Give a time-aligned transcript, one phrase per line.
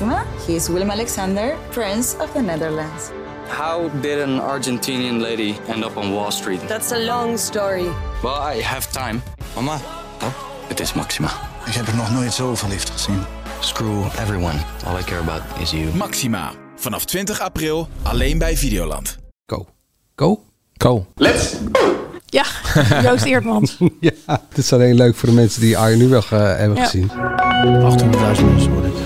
[0.00, 0.24] Maxima.
[0.46, 3.10] He is Willem Alexander, Prince of the Netherlands.
[3.48, 6.60] How did an Argentinian lady end up on Wall Street?
[6.68, 7.88] That's a long story.
[8.22, 9.22] Well, I have time.
[9.54, 9.78] Mama,
[10.68, 11.28] Het is Maxima.
[11.66, 13.18] ik heb er nog nooit zo verliefd gezien.
[13.60, 14.58] Screw everyone.
[14.86, 15.94] All I care about is you.
[15.94, 16.50] Maxima.
[16.76, 19.18] Vanaf 20 april alleen bij Videoland.
[19.46, 19.66] Go.
[20.16, 20.42] Go?
[20.76, 21.06] Go.
[22.26, 22.44] Ja,
[23.02, 23.78] Joost Eertmans.
[24.00, 24.12] ja,
[24.48, 26.84] dit is alleen leuk voor de mensen die Arjen nu wel eh, hebben Ja.
[26.84, 27.10] gezien.
[27.10, 28.97] 800.000 mensen ik.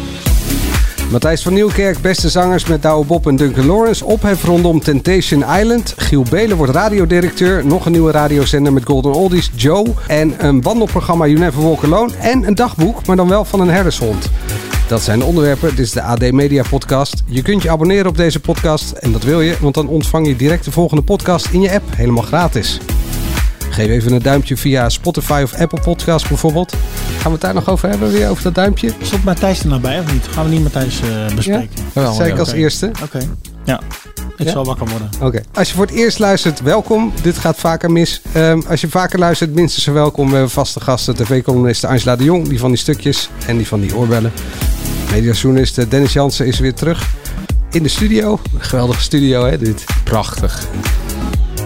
[1.12, 4.04] Matthijs van Nieuwkerk, beste zangers met Douwe Bob en Duncan Lawrence.
[4.04, 5.94] Ophef rondom Temptation Island.
[5.96, 7.66] Giel Belen wordt radiodirecteur.
[7.66, 9.86] Nog een nieuwe radiozender met Golden Oldies, Joe.
[10.06, 12.12] En een wandelprogramma You Never Walk Alone.
[12.20, 14.30] En een dagboek, maar dan wel van een herdershond.
[14.88, 15.68] Dat zijn de onderwerpen.
[15.68, 17.22] Dit is de AD Media Podcast.
[17.26, 18.90] Je kunt je abonneren op deze podcast.
[18.90, 21.84] En dat wil je, want dan ontvang je direct de volgende podcast in je app.
[21.96, 22.80] Helemaal gratis.
[23.72, 26.72] Geef even een duimpje via Spotify of Apple Podcasts bijvoorbeeld.
[26.72, 28.92] Gaan we het daar nog over hebben, weer over dat duimpje?
[29.02, 30.26] Stond Matthijs er nou bij of niet?
[30.30, 31.70] Gaan we niet Matthijs eh, bespreken?
[31.92, 32.90] Dat zei ik als eerste.
[33.02, 33.18] Oké.
[33.64, 33.80] Ja.
[34.36, 34.52] Ik Ja?
[34.52, 35.10] zal wakker worden.
[35.20, 35.40] Oké.
[35.54, 37.12] Als je voor het eerst luistert, welkom.
[37.22, 38.22] Dit gaat vaker mis.
[38.32, 40.26] Ehm, als je vaker luistert, minstens welkom.
[40.26, 41.14] We hebben vaste gasten.
[41.14, 44.32] TV-columniste Angela de Jong, die van die stukjes en die van die oorbellen.
[45.12, 47.06] Mediajournalist Dennis Jansen is weer terug
[47.70, 48.40] in de studio.
[48.54, 49.84] Een geweldige studio, hè, dit.
[50.04, 50.66] Prachtig.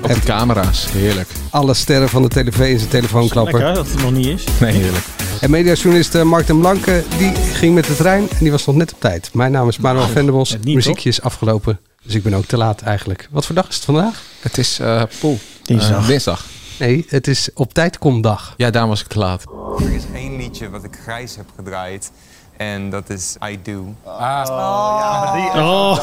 [0.03, 0.91] Op de camera's.
[0.91, 1.29] Heerlijk.
[1.51, 3.53] Alle sterren van de tv in zijn telefoon klappen.
[3.53, 4.45] Lekker hè, dat het nog niet is.
[4.61, 5.05] Nee, heerlijk.
[5.41, 8.77] En mediajournalist eh, Mark den Blanke, die ging met de trein en die was nog
[8.77, 9.35] net op tijd.
[9.35, 10.51] Mijn naam is Manuel Venderbos.
[10.51, 13.29] het Muziekje is afgelopen, dus ik ben ook te laat eigenlijk.
[13.31, 14.23] Wat voor dag is het vandaag?
[14.41, 15.39] Het is uh, poel.
[15.63, 16.03] Dinsdag.
[16.03, 16.45] Eh, dinsdag.
[16.79, 18.55] Nee, het is op tijd komdag.
[18.57, 19.45] Ja, daarom was ik te laat.
[19.79, 22.11] Er is één liedje wat ik grijs heb gedraaid.
[22.57, 23.95] En dat is I Do.
[24.05, 25.99] Oh.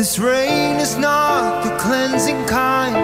[0.00, 2.96] This rain is not the cleansing kind.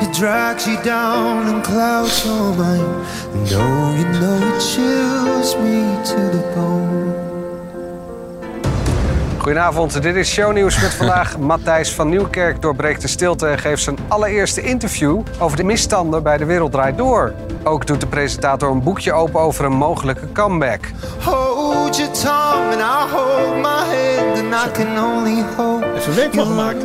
[0.00, 3.06] It drags you down and clouds your mind.
[3.34, 7.14] And oh, you know it chills me to the bone.
[9.38, 13.98] Goedenavond, dit is Shownieuws met vandaag Matthijs van Nieuwkerk doorbreekt de stilte en geeft zijn
[14.08, 17.34] allereerste interview over de misstanden bij De Wereld Draait Door.
[17.62, 20.80] Ook doet de presentator een boekje open over een mogelijke comeback.
[21.94, 24.38] Hold your tongue and I'll hold my hand.
[24.38, 26.84] And I can only hope er werk van gemaakt.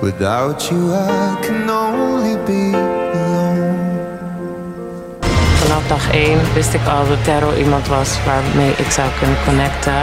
[0.00, 2.76] Without you, I can only be
[3.12, 4.00] alone.
[5.60, 10.02] Vanaf dag 1 wist ik al dat Terror iemand was waarmee ik zou kunnen connecten.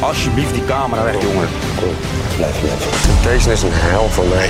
[0.00, 1.48] Alsjeblieft die camera weg, jongen.
[2.36, 3.32] Blijf weg.
[3.32, 4.48] Deze is een hel voor mij.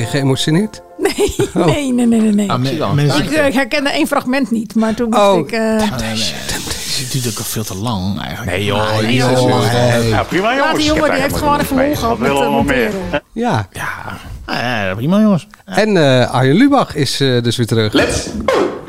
[0.00, 0.82] Ben je geëmotioneerd?
[0.98, 1.12] Nee,
[1.54, 2.32] nee, nee, nee, nee.
[2.32, 2.50] nee.
[2.50, 2.92] Ah.
[2.94, 5.38] Mensen, Ik eh, herkende één fragment niet, maar toen moest Oh.
[5.38, 5.52] ik...
[5.52, 8.50] eh, het duurt ook al veel te lang eigenlijk.
[8.56, 9.00] Nee joh.
[9.00, 9.48] nee, joh.
[9.48, 10.08] lang.
[10.08, 12.18] Ja, prima laat die jongen, die heeft gewoon even lol gehad
[12.64, 12.92] met.
[13.32, 13.68] Ja.
[13.72, 15.46] Ja, prima jongens.
[15.64, 17.92] En eh Arjen Lubach is eh, dus weer terug.
[17.92, 18.28] Let's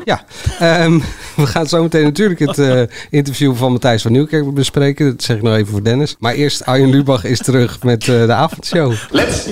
[0.04, 0.22] Ja,
[0.58, 0.98] ehm,
[1.36, 5.06] we gaan zo meteen natuurlijk het eh, interview van Matthijs van Nieuwkerk bespreken.
[5.06, 6.16] Dat zeg ik nog even voor Dennis.
[6.18, 8.92] Maar eerst Arjen Lubach is terug met eh, de avondshow.
[9.10, 9.46] Let's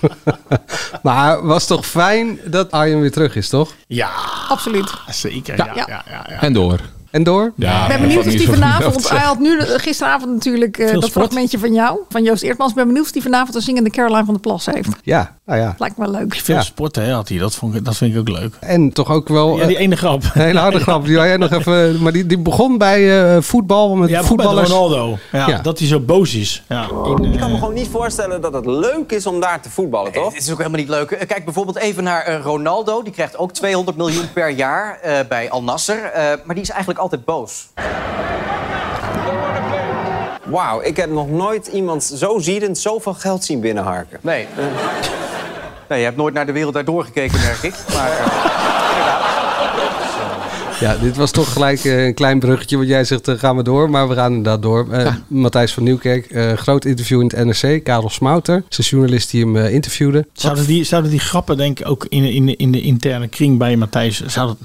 [1.02, 3.72] Maar was toch fijn dat Arjen weer terug is, toch?
[3.86, 4.10] Ja,
[4.48, 4.90] Absoluut.
[5.08, 5.56] zeker.
[5.56, 5.86] Ja, ja, Ja.
[6.10, 6.40] ja, ja.
[6.42, 6.80] En door.
[7.10, 7.52] En door?
[7.56, 9.08] Ja, Ik ben benieuwd of die vanavond...
[9.10, 11.12] Hij had nu eh, gisteravond natuurlijk eh, dat sport.
[11.12, 12.70] fragmentje van jou, van Joost Eertmans.
[12.70, 14.88] Ik ben benieuwd of die vanavond een zingende Caroline van der Plas heeft.
[15.02, 15.74] Ja, nou ja.
[15.78, 16.34] Lijkt me wel leuk.
[16.34, 16.60] Veel Ja.
[16.62, 17.38] sporten hè, had hij.
[17.38, 18.54] Dat, vond ik, dat vind ik ook leuk.
[18.60, 20.22] En toch ook wel Ja, eh, die ene grap.
[20.34, 21.04] een hele harde grap.
[21.04, 24.70] Die jij nog even, maar die, die begon bij eh, voetbal met Ja, voetballers.
[24.70, 25.18] Ronaldo.
[25.32, 25.58] Ja, Ja.
[25.58, 26.62] Dat hij zo boos is.
[26.68, 26.82] Ja.
[27.04, 29.70] In, eh, Ik kan me gewoon niet voorstellen dat het leuk is om daar te
[29.70, 30.32] voetballen, toch?
[30.34, 31.10] Het is ook helemaal niet leuk.
[31.10, 33.02] Eh, Kijk bijvoorbeeld even naar eh, Ronaldo.
[33.02, 36.04] Die krijgt ook 200 miljoen per jaar eh, bij Al Nasser.
[36.04, 37.68] Eh, maar die is eigenlijk altijd boos.
[40.44, 44.18] Wauw, ik heb nog nooit iemand zo ziedend zoveel geld zien binnenharken.
[44.22, 44.46] Nee.
[44.56, 44.64] eh,
[45.88, 47.74] nee, je hebt nooit naar de wereld daardoor gekeken, merk ik.
[47.94, 48.87] Maar, eh,
[50.80, 52.76] Ja, dit was toch gelijk eh, een klein bruggetje.
[52.76, 53.90] Want jij zegt, eh, gaan we door.
[53.90, 54.92] Maar we gaan inderdaad door.
[54.92, 57.84] Eh, Matthijs van Nieuwkerk, eh, groot interview in het NRC.
[57.84, 60.26] Karel Smouter, de journalist die hem eh, interviewde.
[60.32, 63.58] Zouden die, zouden die grappen, denk ik, ook in, in, de, in de interne kring
[63.58, 64.22] bij Matthijs...
[64.26, 64.56] Zou dat,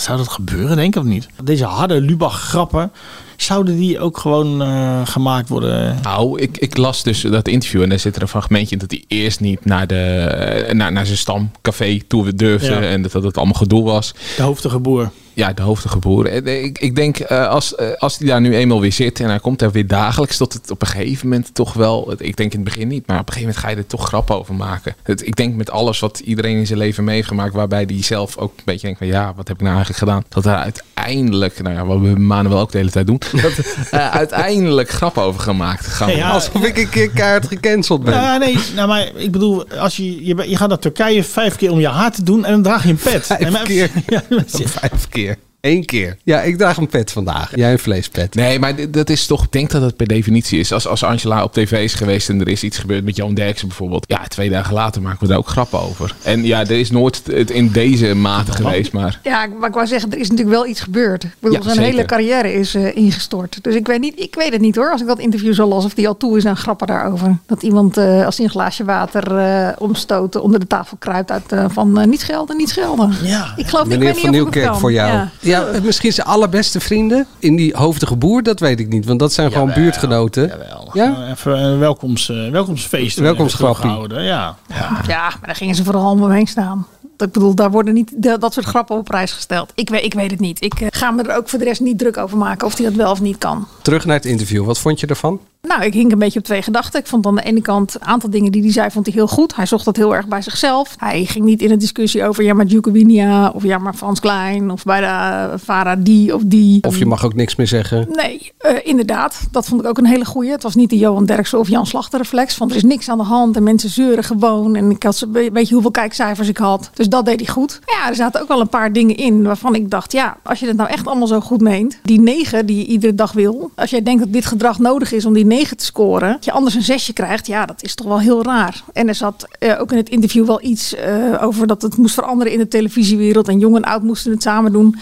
[0.00, 1.26] zou dat gebeuren, denk ik, of niet?
[1.44, 2.92] Deze harde Lubach-grappen,
[3.36, 5.98] zouden die ook gewoon eh, gemaakt worden?
[6.02, 8.90] Nou, ik, ik las dus dat interview en daar zit er een fragmentje in dat
[8.90, 12.80] hij eerst niet naar, de, naar, naar zijn stamcafé toe durfde Ja.
[12.80, 14.14] en dat dat het allemaal gedoe was.
[14.36, 15.10] De hoofdige boer.
[15.34, 16.26] Ja, de hoofdige boer.
[16.26, 19.28] Eh, Ik, ik denk, eh, als, eh, als hij daar nu eenmaal weer zit en
[19.28, 22.52] hij komt daar weer dagelijks, tot het op een gegeven moment toch wel, ik denk
[22.52, 24.54] in het begin niet, maar op een gegeven moment ga je er toch grappen over
[24.54, 24.94] maken.
[25.02, 28.04] Het, ik denk met alles wat iedereen in zijn leven mee heeft gemaakt, waarbij die
[28.04, 30.24] zelf ook een beetje denkt van, ja, wat heb ik nou eigenlijk gedaan?
[30.28, 33.90] Dat daar uiteindelijk, nou ja, wat we maanden wel ook de hele tijd doen, dat
[34.10, 36.30] uiteindelijk grappen over gemaakt gaan Ja.
[36.30, 38.14] Alsof ik een keer keihard gecanceld ben.
[38.14, 41.70] Ja, nee, nou, maar ik bedoel, als je, je, je gaat naar Turkije vijf keer
[41.70, 43.26] om je haar te doen en dan draag je een pet.
[43.26, 43.90] Vijf Nee, maar- keer.
[44.06, 45.23] Ja, Vijf keer.
[45.64, 46.16] Eén keer.
[46.24, 47.56] Ja, ik draag een pet vandaag.
[47.56, 48.34] Jij een vleespet.
[48.34, 50.72] Nee, maar dat is toch, ik denk dat het per definitie is.
[50.72, 53.68] Als, als Angela op tv is geweest en er is iets gebeurd met Johan Derksen
[53.68, 54.04] bijvoorbeeld.
[54.08, 56.14] Ja, twee dagen later maken we daar ook grappen over.
[56.22, 59.20] En ja, er is nooit het in deze mate geweest, maar...
[59.22, 61.24] Ja, maar ik wou zeggen, er is natuurlijk wel iets gebeurd.
[61.24, 61.90] Ik bedoel, Ja, zijn zeker.
[61.90, 63.58] hele carrière is eh, ingestort.
[63.62, 64.90] Dus ik weet, niet, ik weet het niet hoor.
[64.90, 67.36] Als ik dat interview zo las, of die al toe is aan grappen daarover.
[67.46, 71.54] Dat iemand eh, als hij een glaasje water eh, omstoten onder de tafel kruipt uit
[71.68, 73.12] van niet schelden, niet schelden.
[73.22, 73.52] Ja.
[73.56, 75.12] Ik geloof niet, ik Meneer weet van niet Nieuwkerk voor jou.
[75.12, 75.30] Ja.
[75.40, 75.53] Ja.
[75.82, 79.04] Misschien zijn allerbeste vrienden in die hoofdige boer, dat weet ik niet.
[79.06, 80.52] Want dat zijn gewoon buurtgenoten.
[80.92, 81.14] Ja?
[81.24, 83.18] Eh, Even een welkoms, eh, welkomstfeest.
[83.18, 83.78] Welkomstgrappie.
[83.80, 84.56] even gehouden, Ja.
[84.68, 85.00] ja.
[85.06, 86.86] Ja, maar daar gingen ze vooral om me heen staan.
[87.18, 89.72] Ik bedoel, daar worden niet de- dat soort grappen op prijs gesteld.
[89.74, 90.64] Ik weet, ik weet het niet.
[90.64, 92.86] Ik eh, ga me er ook voor de rest niet druk over maken of hij
[92.86, 93.66] dat wel of niet kan.
[93.82, 94.64] Terug naar het interview.
[94.64, 95.40] Wat vond je ervan?
[95.68, 97.00] Nou, ik hing een beetje op twee gedachten.
[97.00, 99.28] Ik vond aan de ene kant een aantal dingen die hij zei, vond hij heel
[99.28, 99.56] goed.
[99.56, 100.94] Hij zocht dat heel erg bij zichzelf.
[100.98, 104.70] Hij ging niet in een discussie over ja, maar Djokovinia of ja, maar Frans Klein
[104.70, 106.82] of bij de Farah die of die.
[106.82, 108.06] Of je mag ook niks meer zeggen.
[108.12, 109.40] Nee, eh, inderdaad.
[109.50, 110.50] Dat vond ik ook een hele goeie.
[110.50, 112.54] Het was niet de Johan Derksen of Jan Slachter reflex.
[112.54, 114.74] Van er is niks aan de hand en mensen zeuren gewoon.
[114.76, 116.90] En ik had ze- weet je hoeveel kijkcijfers ik had.
[116.94, 117.80] Dus dat deed hij goed.
[117.86, 120.12] Maar ja, er zaten ook wel een paar dingen in waarvan ik dacht...
[120.12, 121.98] ja, als je het nou echt allemaal zo goed meent...
[122.02, 123.70] die negen die je iedere dag wil...
[123.74, 126.32] als jij denkt dat dit gedrag nodig is om die te scoren...
[126.32, 128.82] dat je anders een zesje krijgt, ja, dat is toch wel heel raar.
[128.92, 131.66] En er zat eh, ook in het interview wel iets eh, over...
[131.66, 133.48] dat het moest veranderen in de televisiewereld...
[133.48, 134.96] en jong en oud moesten het samen doen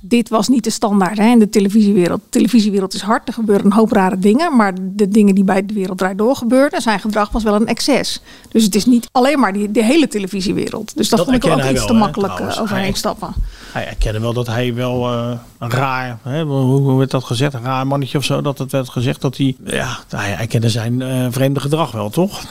[0.00, 2.20] dit was niet de standaard hè, in de televisiewereld.
[2.20, 4.56] De televisiewereld is hard, er gebeuren een hoop rare dingen.
[4.56, 7.66] Maar de dingen die bij de wereld draait door gebeurden, zijn gedrag was wel een
[7.66, 8.20] excess.
[8.48, 10.96] Dus het is niet alleen maar die, de hele televisiewereld.
[10.96, 12.56] Dus dat, Dat vond ik ook iets wel, te makkelijk trouwens.
[12.56, 13.32] eh, overheen Hij- stappen.
[13.72, 17.54] Hij erkende wel dat hij wel eh, een raar, hè, hoe, hoe werd dat gezegd?
[17.54, 18.40] Een raar mannetje of zo.
[18.40, 22.44] Dat het werd gezegd dat hij, ja, hij erkende zijn eh, vreemde gedrag wel, toch?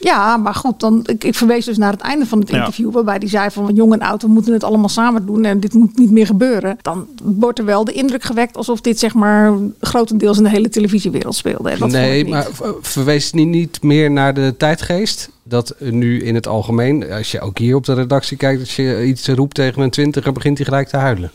[0.00, 2.56] Ja, maar goed, dan, ik, ik verwees dus naar het einde van het Ja.
[2.58, 2.92] interview...
[2.92, 5.44] waarbij hij zei van jong en oud, we moeten het allemaal samen doen...
[5.44, 6.78] en dit moet niet meer gebeuren.
[6.82, 10.68] Dan wordt er wel de indruk gewekt alsof dit zeg maar grotendeels in de hele
[10.68, 11.70] televisiewereld speelde.
[11.70, 12.46] En dat vond ik nee, maar
[12.80, 15.30] verwees niet, niet meer naar de tijdgeest?
[15.42, 18.60] Dat nu in het algemeen, als je ook hier op de redactie kijkt...
[18.60, 21.30] als je iets roept tegen een twintiger, begint hij gelijk te huilen.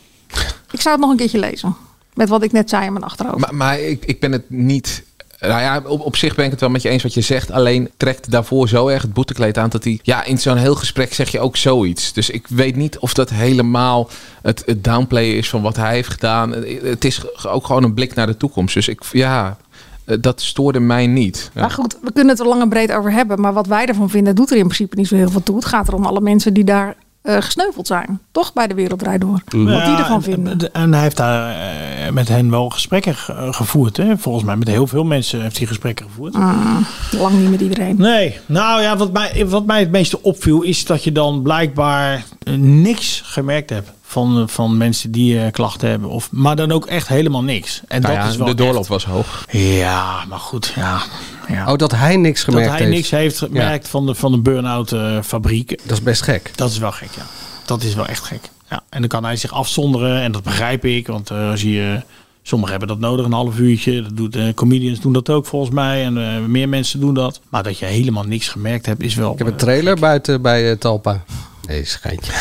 [0.72, 1.76] Ik zou het nog een keertje lezen.
[2.14, 3.40] Met wat ik net zei in mijn achterhoofd.
[3.40, 5.04] Maar, maar ik, ik ben het niet.
[5.48, 7.52] Nou ja, op, op zich ben ik het wel met je eens wat je zegt.
[7.52, 10.00] Alleen trekt daarvoor zo erg het boetekleed aan dat hij.
[10.04, 12.14] Ja, in zo'n heel gesprek zeg je ook zoiets.
[12.14, 14.10] Dus ik weet niet of dat helemaal
[14.42, 16.52] het, het is van wat hij heeft gedaan.
[16.84, 18.74] Het is ook gewoon een blik naar de toekomst.
[18.74, 19.58] Dus ik, ja,
[20.06, 21.52] eh, dat stoorde mij niet.
[21.54, 23.42] Maar goed, we kunnen het er lang en breed over hebben.
[23.42, 25.56] Maar wat wij ervan vinden, doet er in principe niet zo heel veel toe.
[25.56, 28.20] Het gaat er om alle mensen die daar eh, gesneuveld zijn.
[28.32, 29.42] Toch bij de Wereld Draait Door.
[29.46, 30.74] Wat die ervan en- vinden.
[30.74, 33.98] En hij heeft daar eh, met hen wel gesprekken ge- gevoerd.
[33.98, 34.18] Hè?
[34.18, 36.36] Volgens mij met heel veel mensen heeft hij gesprekken gevoerd.
[36.36, 36.78] Ah,
[37.12, 37.96] lang niet met iedereen.
[37.98, 42.24] Nee, nou ja, wat mij, wat mij het meeste opviel is dat je dan blijkbaar
[42.44, 46.10] eh, niks gemerkt hebt van, eh, van mensen die eh, klachten hebben.
[46.10, 47.82] Of, maar dan ook echt helemaal niks.
[47.88, 49.46] En Nou dat ja, is wel de doorloop echt- was hoog.
[49.52, 51.02] Ja, maar goed, ja.
[51.48, 51.72] Ja.
[51.72, 52.98] Oh, dat hij niks gemerkt dat hij heeft.
[52.98, 55.70] niks heeft gemerkt van de, van de burn-out eh, fabriek.
[55.84, 56.52] Dat is best gek.
[56.56, 57.26] Dat is wel gek, ja.
[57.66, 58.50] Dat is wel echt gek.
[58.70, 58.84] Ja.
[58.90, 61.08] En dan kan hij zich afzonderen en dat begrijp ik.
[61.08, 62.02] Want eh, als je, eh,
[62.42, 64.02] sommigen hebben dat nodig, een half uurtje.
[64.02, 66.04] Dat doet, comedians doen dat ook volgens mij.
[66.04, 67.42] En meer mensen doen dat.
[67.50, 69.32] Maar dat je helemaal niks gemerkt hebt, is wel...
[69.32, 71.24] Ik heb een trailer buiten bij Talpa.
[71.68, 72.32] Nee, schijntje.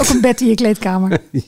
[0.00, 1.18] Ook een bed in je kleedkamer.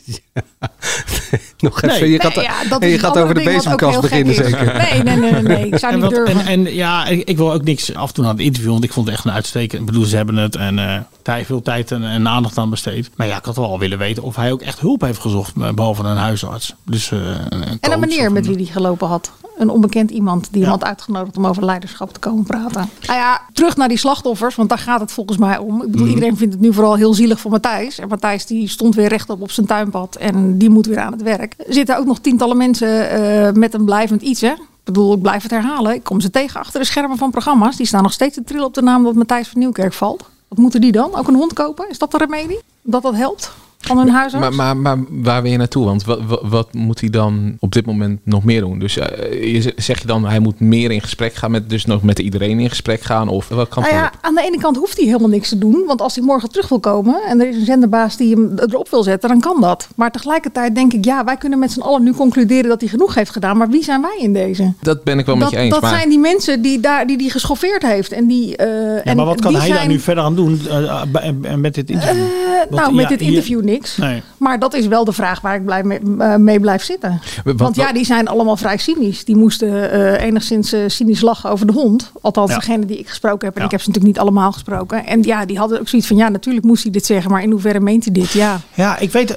[1.59, 2.11] Nog even, Nee.
[2.11, 4.75] je gaat, Nee, ja, dat en je gaat over de bezemkast beginnen zeker.
[4.76, 5.67] Nee, nee, nee, nee, nee.
[5.67, 6.41] Ik zou En, niet wat- durven.
[6.47, 9.07] en, en ja, ik, ik wil ook niks afdoen aan het interview, want ik vond
[9.07, 9.81] het echt een uitstekend.
[9.81, 13.11] Ik bedoel, ze hebben het en eh daar veel tijd en, en aandacht aan besteed.
[13.17, 15.73] Maar ja, ik had wel willen weten of hij ook echt hulp heeft gezocht, eh,
[15.73, 16.75] behalve een huisarts.
[16.85, 19.31] Dus, eh, een, een En meneer of met wie die gelopen had.
[19.59, 22.88] Een onbekend iemand die hem had uitgenodigd om over leiderschap te komen praten.
[23.07, 25.83] Nou ja, terug naar die slachtoffers, want daar gaat het volgens mij om.
[25.83, 26.15] Ik bedoel, Mhm.
[26.15, 27.99] iedereen vindt het nu vooral heel zielig voor Matthijs.
[27.99, 31.23] En Matthijs die stond weer rechtop op zijn tuinpad en die moet weer aan het
[31.23, 31.55] werk.
[31.66, 34.52] Er zitten ook nog tientallen mensen eh, met een blijvend iets, hè.
[34.52, 35.95] Ik bedoel, ik blijf het herhalen.
[35.95, 37.76] Ik kom ze tegen achter de schermen van programma's.
[37.76, 40.25] Die staan nog steeds te trillen op de naam dat Matthijs van Nieuwkerk valt.
[40.49, 41.14] Wat moeten die dan?
[41.14, 41.88] Ook een hond kopen?
[41.90, 42.61] Is dat de remedie?
[42.83, 43.52] Dat dat helpt?
[43.87, 44.57] Van hun huisarts.
[44.57, 45.85] Maar, maar, maar waar wil je naartoe?
[45.85, 48.78] Want wat, wat, wat moet hij dan op dit moment nog meer doen?
[48.78, 52.02] Dus eh, je, zeg je dan, hij moet meer in gesprek gaan met, dus nog
[52.02, 53.28] met iedereen in gesprek gaan?
[53.28, 55.85] Of wat kan Nou ja, aan de ene kant hoeft hij helemaal niks te doen.
[55.87, 58.88] Want als hij morgen terug wil komen en er is een zenderbaas die hem erop
[58.90, 59.88] wil zetten, dan kan dat.
[59.95, 63.14] Maar tegelijkertijd denk ik, ja, wij kunnen met z'n allen nu concluderen dat hij genoeg
[63.14, 63.57] heeft gedaan.
[63.57, 64.73] Maar wie zijn wij in deze?
[64.81, 65.73] Dat ben ik wel met dat je eens.
[65.73, 65.90] dat maar...
[65.90, 68.12] zijn die mensen die daar die, die geschoffeerd heeft.
[68.12, 71.55] En die, eh, Ja, en maar wat kan hij daar nu verder aan doen eh,
[71.57, 72.25] met dit interview?
[72.71, 73.97] Want, nou, met ja, dit interview niks.
[73.97, 74.23] Nee.
[74.37, 77.21] Maar dat is wel de vraag waar ik blij mee, eh, mee blijf zitten.
[77.45, 79.25] Wat- Want ja, wat- die zijn allemaal vrij cynisch.
[79.25, 82.12] Die moesten eh, enigszins eh, cynisch lachen over de hond.
[82.21, 82.56] Althans, Ja.
[82.59, 83.56] degene die ik gesproken heb.
[83.56, 85.06] En ik heb ze natuurlijk niet allemaal gesproken.
[85.06, 86.16] En ja, die hadden ook zoiets van...
[86.16, 87.30] Ja, natuurlijk moest hij dit zeggen.
[87.30, 88.33] Maar in hoeverre meent hij dit?
[88.33, 88.61] Ja.
[88.75, 89.37] Ja, ik weet,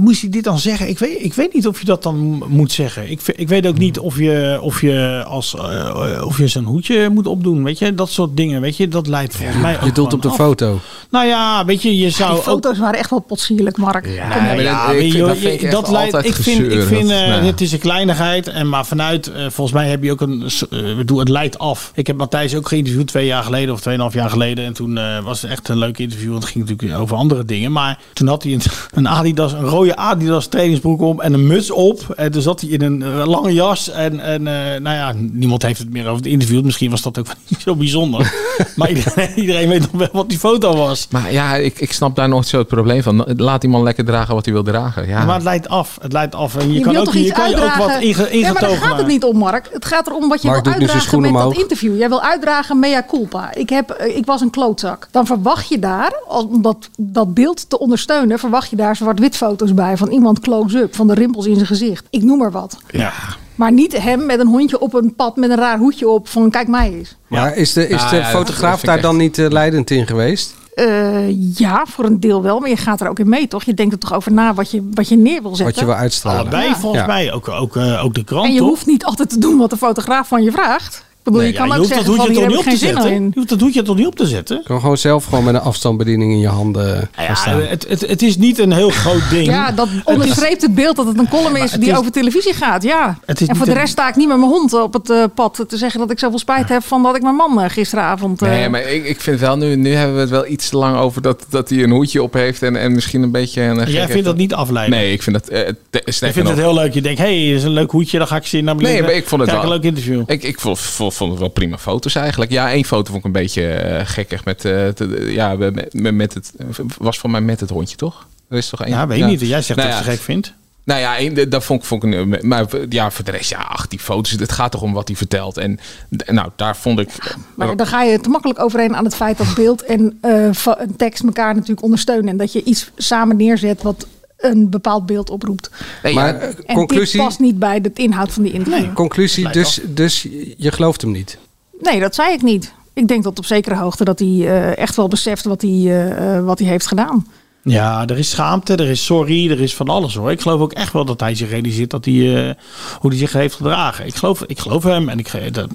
[0.00, 0.88] moest hij dit dan zeggen?
[0.88, 3.10] Ik weet, ik weet niet of je dat dan mo- moet zeggen.
[3.10, 7.08] Ik, ik weet ook niet of je, of je als eh, of je zo'n hoedje
[7.08, 10.12] moet opdoen, weet je, dat soort dingen, weet je, dat leidt volgens mij Je doelt
[10.12, 10.34] op de af.
[10.36, 10.78] foto.
[11.10, 14.06] Nou ja, weet je, je zou die ook foto's waren echt wel potsierlijk, Mark.
[14.06, 16.24] Ja, ik vind- dat vind ik dat leidt.
[16.24, 17.44] Ik vind, ik vind dat- eh, nou.
[17.44, 18.48] het is een kleinigheid.
[18.48, 20.50] En maar vanuit, eh, volgens mij heb je ook een.
[20.70, 21.92] eh, bedoel, het leidt af.
[21.94, 24.64] Ik heb Matthijs ook geïnterviewd twee jaar geleden of tweeënhalf jaar geleden.
[24.64, 26.30] En toen eh, was het echt een leuk interview.
[26.30, 27.72] Want het ging natuurlijk over andere dingen.
[27.72, 28.60] Maar toen had hij een,
[28.94, 32.12] een Adidas, een rode Adidas trainingsbroek om en een muts op.
[32.16, 33.90] En toen zat hij in een eh, lange jas.
[33.90, 36.62] En, en eh, nou ja, niemand heeft het meer over het interview.
[36.64, 38.32] Misschien was dat ook niet zo bijzonder.
[38.76, 41.06] maar iedereen, iedereen weet nog wel wat die foto was.
[41.10, 43.24] Maar ja, ik, ik snap daar nooit zo het probleem van.
[43.36, 45.08] Laat die man lekker dragen wat hij wil dragen.
[45.08, 45.24] Ja.
[45.24, 45.98] Maar het leidt af.
[46.00, 46.56] Het leidt af.
[46.56, 47.92] En je, Je, kan wil ook, toch je iets kan je ook uitdragen?
[47.92, 49.68] wat inge, ja, maar daar ingetogen gaat het niet om, Mark.
[49.72, 51.52] Het gaat erom wat je Mark wil uitdragen met omhoog.
[51.52, 51.98] dat interview.
[51.98, 53.54] Jij wil uitdragen mea culpa.
[53.54, 55.08] Ik, heb, eh, ik was een klootzak.
[55.10, 58.38] Dan verwacht je daar, om dat, dat beeld te ondersteunen...
[58.38, 60.94] verwacht je daar zwart-wit foto's bij van iemand close-up.
[60.94, 62.06] Van de rimpels in zijn gezicht.
[62.10, 62.76] Ik noem maar wat.
[62.90, 63.12] Ja.
[63.54, 66.50] Maar niet hem met een hondje op een pad met een raar hoedje op van
[66.50, 67.16] kijk mij eens.
[67.26, 70.54] Maar is de, is de ja, fotograaf daar echt- dan niet eh, leidend in geweest?
[70.78, 72.60] Eh, ja, voor een deel wel.
[72.60, 73.62] Maar je gaat er ook in mee, toch?
[73.64, 75.64] Je denkt er toch over na wat je, wat je neer wil zetten.
[75.66, 76.40] Wat je wil uitstralen.
[76.40, 77.06] Allebei volgens Ja.
[77.06, 77.32] mij.
[77.32, 78.68] Ook, ook, eh, ook de krant, En je toch?
[78.68, 81.04] hoeft niet altijd te doen wat de fotograaf van je vraagt.
[81.28, 82.74] Ik bedoel, Nee, je kan ja, ook zeggen dat van hoedje hier toch heb niet
[82.76, 83.12] ik op geen te zin zetten?
[83.12, 83.24] in.
[83.28, 84.56] Je hoeft dat hoedje toch niet op te zetten?
[84.56, 87.60] Je kan gewoon zelf gewoon met een afstandsbediening in je handen Ja, staan.
[87.62, 89.46] het, het, het is niet een heel groot ding.
[89.46, 92.82] Ja, dat onderstreept het beeld dat het een column is die is- over televisie gaat.
[92.82, 93.18] Ja.
[93.26, 95.10] Het is En voor de een- rest sta ik niet met mijn hond op het
[95.10, 97.70] eh, pad te zeggen dat ik zoveel spijt heb van dat ik mijn man eh,
[97.70, 98.42] gisteravond.
[98.42, 100.76] eh, Nee, maar ik, ik vind wel, nu, nu hebben we het wel iets te
[100.76, 103.62] lang over dat, dat hij een hoedje op heeft en, en misschien een beetje...
[103.62, 104.98] Een Jij vindt dat niet afleiden?
[104.98, 105.48] Nee, ik vind dat...
[105.48, 105.60] eh,
[106.04, 106.94] sterker vindt het heel leuk.
[106.94, 108.18] Je denkt, hé, hey, is een leuk hoedje.
[108.18, 108.96] Dan ga ik zien naar beneden.
[108.98, 109.72] Nee, maar ik vond het Kijk, wel...
[109.72, 110.22] een leuk interview.
[110.26, 110.78] Ik, ik vond,
[111.18, 112.50] vond, het wel prima foto's eigenlijk.
[112.50, 114.64] Ja, één foto vond ik een beetje eh, gekkig met...
[114.64, 116.52] eh, te- ja, met, met, met het...
[116.98, 118.26] Was voor mij met het hondje, toch?
[118.48, 118.90] Er is toch één?
[118.90, 119.40] Ja, weet ik niet.
[119.40, 120.04] Jij zegt Nou dat ja.
[120.04, 120.52] je gek vindt.
[120.84, 123.58] Nou ja, één, dat vond ik, vond ik een, maar ja, voor de rest, ja,
[123.58, 125.56] ach, die foto's, het gaat toch om wat hij vertelt.
[125.56, 125.78] En
[126.26, 127.08] nou, daar vond ik.
[127.54, 130.96] Maar dan ga je te makkelijk overheen aan het feit dat beeld en eh, een
[130.96, 132.28] tekst elkaar natuurlijk ondersteunen.
[132.28, 134.06] En dat je iets samen neerzet wat
[134.38, 135.70] een bepaald beeld oproept.
[136.02, 138.92] Nee, maar ja, En conclusie, dit past niet bij de inhoud van die interview.
[138.92, 140.22] conclusie Lijkt dus, dus
[140.56, 141.38] je gelooft hem niet.
[141.80, 142.72] Nee, dat zei ik niet.
[142.92, 146.36] Ik denk tot op zekere hoogte dat hij eh, echt wel beseft wat hij, eh,
[146.36, 147.26] eh, wat hij heeft gedaan.
[147.62, 150.30] Ja, er is schaamte, er is sorry, er is van alles hoor.
[150.30, 152.54] Ik geloof ook echt wel dat hij zich realiseert dat hij, eh,
[152.98, 154.06] hoe hij zich heeft gedragen.
[154.06, 155.68] Ik geloof, ik geloof hem en ik, ge- dat,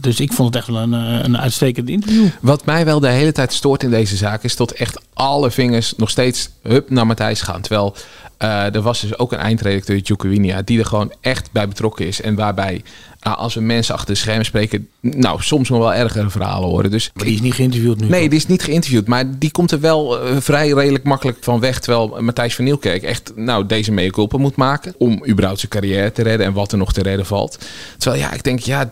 [0.00, 2.26] dus ik vond het echt wel een, eh, een uitstekend interview.
[2.40, 5.94] Wat mij wel de hele tijd stoort in deze zaak is dat echt alle vingers
[5.96, 7.60] nog steeds hup naar Matthijs gaan.
[7.60, 7.94] Terwijl
[8.38, 12.20] eh, er was dus ook een eindredacteur, Jukowinia, die er gewoon echt bij betrokken is.
[12.20, 12.82] En waarbij,
[13.24, 16.90] nou, als we mensen achter de schermen spreken, nou, soms nog wel ergere verhalen horen.
[16.90, 18.08] Dus Maar die is niet geïnterviewd nu.
[18.08, 19.06] Nee, die is niet geïnterviewd.
[19.06, 21.78] Maar die komt er wel eh, vrij redelijk makkelijk van weg.
[21.80, 24.94] Terwijl Matthijs van Nieuwkerk echt nou, deze mea culpa moet maken.
[24.98, 26.46] Om überhaupt zijn carrière te redden.
[26.46, 27.58] En wat er nog te redden valt.
[27.98, 28.88] Terwijl ja, ik denk, ja,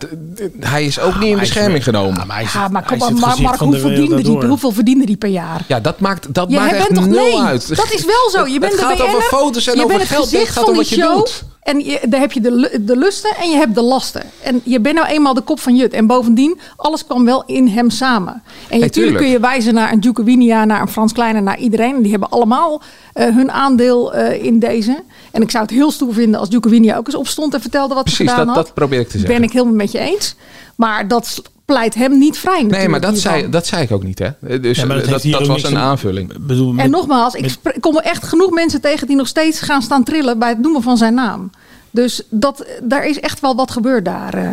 [0.59, 2.15] hij is ook niet in is- bescherming genomen.
[2.19, 5.61] Ja, maar is, Ja, maar kom Mark, hoe verdiende, die, hoeveel verdiende die per jaar?
[5.67, 7.75] Ja, dat maakt, dat Je maakt bent echt toch nul nee, uit.
[7.75, 8.45] dat is wel zo.
[8.47, 10.23] Je bent het de gaat over foto's en je over bent het geld.
[10.23, 11.15] Het gezicht gaat van om wat je show.
[11.17, 11.43] doet.
[11.63, 14.21] En je, daar heb je de, de lusten en je hebt de lasten.
[14.41, 15.93] En je bent nou eenmaal de kop van Jut.
[15.93, 18.33] En bovendien, alles kwam wel in hem samen.
[18.33, 18.41] En
[18.79, 19.17] natuurlijk tuurlijk.
[19.17, 21.95] kun je wijzen naar een Djukowinia, naar een Frans Kleine, naar iedereen.
[21.95, 22.81] En die hebben allemaal
[23.13, 25.03] eh, hun aandeel eh, in deze.
[25.31, 28.03] En ik zou het heel stoer vinden als Djukowinia ook eens opstond en vertelde wat
[28.03, 28.65] Precies, hij gedaan dat, had.
[28.65, 29.35] dat probeer ik te zeggen.
[29.35, 30.35] Ben ik helemaal met je eens.
[30.75, 34.19] Maar dat pleit hem niet vrij nee, maar dat zei, dat zei ik ook niet,
[34.19, 34.59] hè?
[34.59, 36.33] Dus Ja, maar dat ook was een aanvulling.
[36.77, 40.39] En nogmaals, ik kom er echt genoeg mensen tegen die nog steeds gaan staan trillen
[40.39, 41.49] bij het noemen van zijn naam.
[41.93, 44.33] Dus dat, daar is echt wel wat gebeurd daar.
[44.33, 44.43] eh.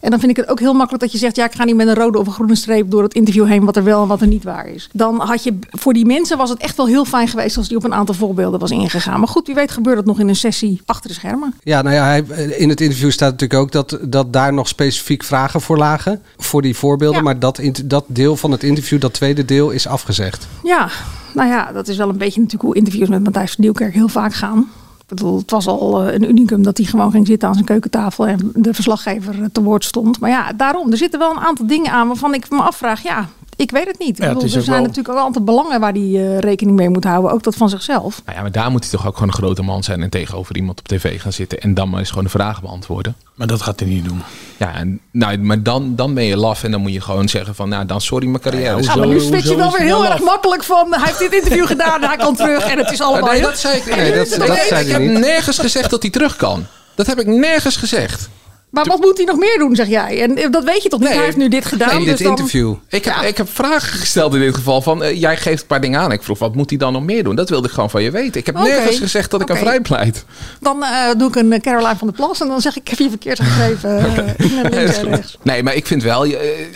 [0.00, 1.76] En dan vind ik het ook heel makkelijk dat je zegt: ja, ik ga niet
[1.76, 4.08] met een rode of een groene streep door het interview heen, wat er wel en
[4.08, 4.88] wat er niet waar is.
[4.92, 7.76] Dan had je voor die mensen was het echt wel heel fijn geweest als die
[7.76, 9.18] op een aantal voorbeelden was ingegaan.
[9.18, 11.54] Maar goed, wie weet gebeurt dat nog in een sessie achter de schermen.
[11.62, 12.24] Ja, nou ja, hij,
[12.56, 16.22] in het interview staat natuurlijk ook dat, dat daar nog specifiek vragen voor lagen.
[16.36, 17.18] Voor die voorbeelden.
[17.18, 17.24] Ja.
[17.24, 20.46] Maar dat, dat deel van het interview, dat tweede deel, is afgezegd.
[20.62, 20.88] Ja,
[21.34, 24.08] nou ja, dat is wel een beetje natuurlijk hoe interviews met Matthijs van Nieuwkerk heel
[24.08, 24.70] vaak gaan.
[25.10, 28.50] Het was al eh, een unicum dat hij gewoon ging zitten aan zijn keukentafel en
[28.54, 30.20] de verslaggever te woord stond.
[30.20, 33.28] Maar ja, daarom, er zitten wel een aantal dingen aan waarvan ik me afvraag, ja,
[33.60, 34.16] ik weet het niet.
[34.18, 36.88] Ja, bedoel, er ook zijn wel- natuurlijk ook altijd belangen waar hij eh, rekening mee
[36.88, 38.22] moet houden, ook dat van zichzelf.
[38.24, 40.56] Nou ja, maar daar moet hij toch ook gewoon een grote man zijn en tegenover
[40.56, 43.14] iemand op tv gaan zitten en dan maar eens gewoon de vragen beantwoorden.
[43.34, 44.22] Maar dat gaat hij niet doen.
[44.56, 47.54] Ja, en, nou, maar dan, dan ben je laf en dan moet je gewoon zeggen
[47.54, 48.78] van, nou dan sorry mijn carrière.
[48.78, 51.32] is Ja, maar nu switch je wel weer heel erg makkelijk van, hij heeft dit
[51.32, 53.30] interview gedaan, hij kan terug en het is allemaal...
[53.32, 53.96] Nee, dat zei ik niet.
[53.96, 55.18] Nee, dat- dat Nee, zei ik heb niet.
[55.18, 56.66] nergens gezegd dat hij terug kan.
[56.94, 58.28] Dat heb ik nergens gezegd.
[58.70, 60.22] Maar wat moet hij nog meer doen, zeg jij?
[60.22, 61.08] En eh, dat weet je toch niet?
[61.08, 62.04] hij heeft nu dit gedaan.
[62.04, 62.48] dus dan...
[62.88, 65.80] Ik heb, ik heb vragen gesteld in dit geval van, eh, jij geeft een paar
[65.80, 66.12] dingen aan.
[66.12, 67.36] Ik vroeg, wat moet hij dan nog meer doen?
[67.36, 68.40] Dat wilde ik gewoon van je weten.
[68.40, 69.58] Ik heb nergens gezegd dat ik Oké.
[69.58, 70.24] hem vrij pleit.
[70.60, 72.98] Dan eh, doe ik een Caroline van der Plas en dan zeg ik, ik heb
[72.98, 73.98] je verkeerd geschreven.
[73.98, 75.36] eh, naar links en rechts.
[75.42, 76.26] Nee, maar ik vind wel,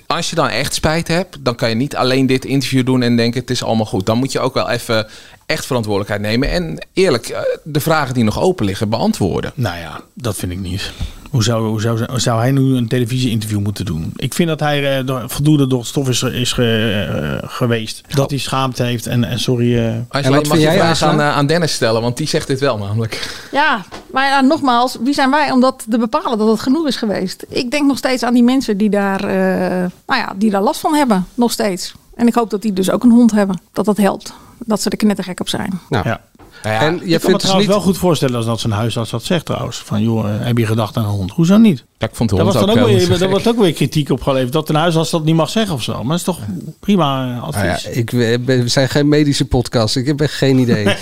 [0.06, 3.16] als je dan echt spijt hebt, dan kan je niet alleen dit interview doen en
[3.16, 4.06] denken het is allemaal goed.
[4.06, 5.06] Dan moet je ook wel even
[5.46, 9.52] echt verantwoordelijkheid nemen en eerlijk eh, de vragen die nog open liggen beantwoorden.
[9.54, 10.92] Nou ja, dat vind ik niet.
[11.30, 14.12] Hoe zou, hoe zou, zou hij nu een televisie-interview moeten doen?
[14.16, 18.00] Ik vind dat hij eh, door- voldoende door het stof is, is ge- eh, geweest.
[18.08, 19.78] Dat hij schaamte heeft en, en sorry.
[19.78, 22.78] eh, Als je mag je vraag aan, aan Dennis stellen, want die zegt dit wel
[22.78, 23.46] namelijk.
[23.52, 26.96] Ja, maar ja, nogmaals, wie zijn wij om dat te bepalen dat het genoeg is
[26.96, 27.44] geweest?
[27.48, 30.80] Ik denk nog steeds aan die mensen die daar, eh, nou ja, die daar last
[30.80, 31.26] van hebben.
[31.34, 31.94] Nog steeds.
[32.14, 33.60] En ik hoop dat die dus ook een hond hebben.
[33.72, 34.32] Dat dat helpt.
[34.58, 35.80] Dat ze er knettergek op zijn.
[35.88, 36.20] Nou, ja.
[36.64, 37.66] En je ik kan me vindt dus trouwens niet...
[37.66, 39.76] wel goed voorstellen als dat zijn huisarts dat zegt trouwens.
[39.76, 41.30] Van joh, eh, heb je gedacht aan een hond?
[41.30, 41.84] Hoezo niet?
[41.98, 43.72] Ja, ik vond de hond was dan ook ook, wel weer, daar wordt ook weer
[43.72, 44.52] kritiek op geleverd.
[44.52, 45.92] Dat een huisarts dat niet mag zeggen of zo.
[45.92, 46.38] Maar dat is toch
[46.80, 47.62] prima advies.
[47.62, 48.10] Nou ja, ik,
[48.44, 49.96] we zijn geen medische podcast.
[49.96, 50.84] Ik heb echt geen idee.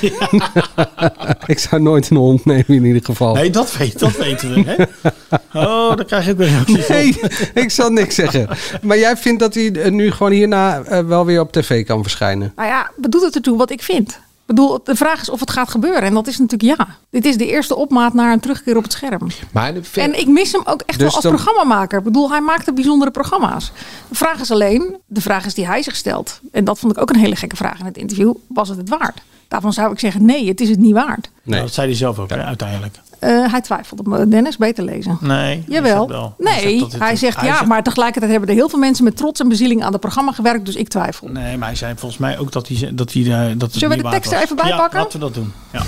[1.46, 3.34] ik zou nooit een hond nemen in ieder geval.
[3.34, 4.62] Nee, dat, weet, dat weten we.
[4.66, 5.08] Hè?
[5.54, 6.88] Oh, dan krijg ik weer reacties op.
[6.88, 7.20] Nee,
[7.54, 8.48] ik zal niks zeggen.
[8.82, 12.02] Maar jij vindt dat hij eh, nu gewoon hierna eh, wel weer op tv kan
[12.02, 12.52] verschijnen?
[12.56, 14.20] Nou ja, wat doet het ertoe wat ik vind?
[14.52, 16.02] Ik bedoel, de vraag is of het gaat gebeuren.
[16.02, 16.86] En dat is natuurlijk ja.
[17.10, 19.26] Dit is de eerste opmaat naar een terugkeer op het scherm.
[19.52, 21.98] Maar En ik mis hem ook echt Dus wel als dan- programmamaker.
[21.98, 23.72] Ik bedoel, hij maakte bijzondere programma's.
[24.08, 26.40] De vraag is alleen, de vraag is die hij zich stelt.
[26.52, 28.34] En dat vond ik ook een hele gekke vraag in het interview.
[28.48, 29.20] Was het het waard?
[29.48, 31.30] Daarvan zou ik zeggen, nee, het is het niet waard.
[31.42, 31.60] Nee.
[31.60, 32.98] Dat zei hij zelf ook, hè, uiteindelijk.
[33.22, 34.02] Eh, hij twijfelde.
[34.02, 35.18] Maar Dennis, beter lezen.
[35.20, 35.36] Nee.
[35.38, 36.08] hij Jawel.
[36.08, 39.04] Hij Nee, zegt hij zegt hij ja, zegt- maar tegelijkertijd hebben er heel veel mensen
[39.04, 40.66] met trots en bezieling aan het programma gewerkt.
[40.66, 41.28] Dus ik twijfel.
[41.28, 43.96] Nee, maar hij zei volgens mij ook dat hij, dat hij, eh, dat het Zullen
[43.96, 44.98] we de tekst er even bij ja, pakken?
[44.98, 45.52] laten we dat doen.
[45.72, 45.82] Ja.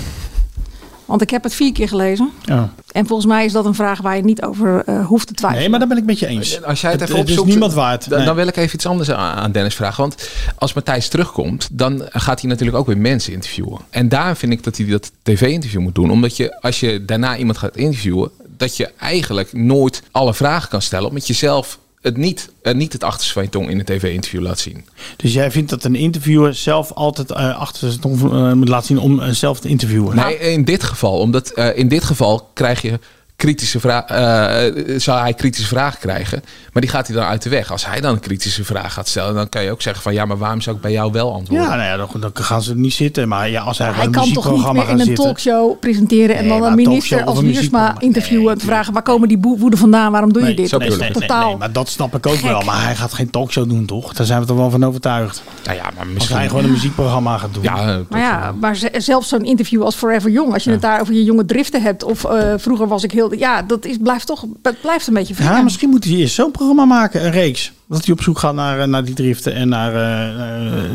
[1.05, 2.29] Want ik heb het vier keer gelezen.
[2.43, 2.69] Ja.
[2.91, 5.61] En volgens mij is dat een vraag waar je niet over eh, hoeft te twijfelen.
[5.61, 6.63] Nee, maar daar ben ik met je eens.
[6.63, 8.09] Als jij het, even het opzoekt, is niemand waard.
[8.09, 8.27] Dan, Nee.
[8.27, 10.01] dan wil ik even iets anders aan, aan Dennis vragen.
[10.01, 13.79] Want als Matthijs terugkomt, dan gaat hij natuurlijk ook weer mensen interviewen.
[13.89, 16.11] En daar vind ik dat hij dat tv-interview moet doen.
[16.11, 20.81] Omdat je, als je daarna iemand gaat interviewen, dat je eigenlijk nooit alle vragen kan
[20.81, 21.07] stellen.
[21.07, 24.41] Omdat je zelf het niet, eh, niet het achterste van je tong in een tv-interview
[24.41, 24.85] laat zien.
[25.15, 28.87] Dus jij vindt dat een interviewer zelf altijd eh, achter zijn tong eh, moet laten
[28.87, 30.15] zien om eh, zelf te interviewen?
[30.15, 31.19] Nee, in dit geval.
[31.19, 32.99] Omdat eh, in dit geval krijg je
[33.35, 35.01] kritische vragen.
[35.01, 36.43] zou hij kritische vragen krijgen.
[36.75, 37.71] Maar die gaat hij dan uit de weg.
[37.71, 40.25] Als hij dan een kritische vraag gaat stellen, dan kan je ook zeggen van ja,
[40.25, 41.67] maar waarom zou ik bij jou wel antwoorden?
[41.67, 43.27] Ja, nou ja, dan, dan gaan ze niet zitten.
[43.27, 45.23] Maar ja, als hij, hij kan toch niet meer in een zitten.
[45.23, 47.99] talkshow presenteren en Nee, dan een minister als Wiersma muziekprogramma.
[48.01, 50.65] interviewen en te vragen waar komen die woede vandaan, waarom doe je dit?
[50.81, 51.47] is nee, totaal.
[51.49, 52.61] nee, maar dat snap ik ook wel.
[52.61, 54.13] Maar hij gaat geen talkshow doen, toch?
[54.13, 55.43] Daar zijn we toch wel van overtuigd.
[55.63, 56.37] Nou ja, maar Als misschien...
[56.37, 57.63] hij gewoon een muziekprogramma gaat doen.
[57.63, 61.01] Ja, Maar ja, maar ze- zelfs zo'n interview als Forever Young, als je het daar
[61.01, 64.27] over je jonge driften hebt, of eh, vroeger was ik heel, ja, dat is, blijft
[64.27, 67.71] toch, het blijft een beetje Ja, misschien moet hij eerst zo'n programma maken, een reeks.
[67.87, 69.93] Dat hij op zoek gaat naar, eh, naar die driften en naar...
[69.95, 70.91] eh, eh,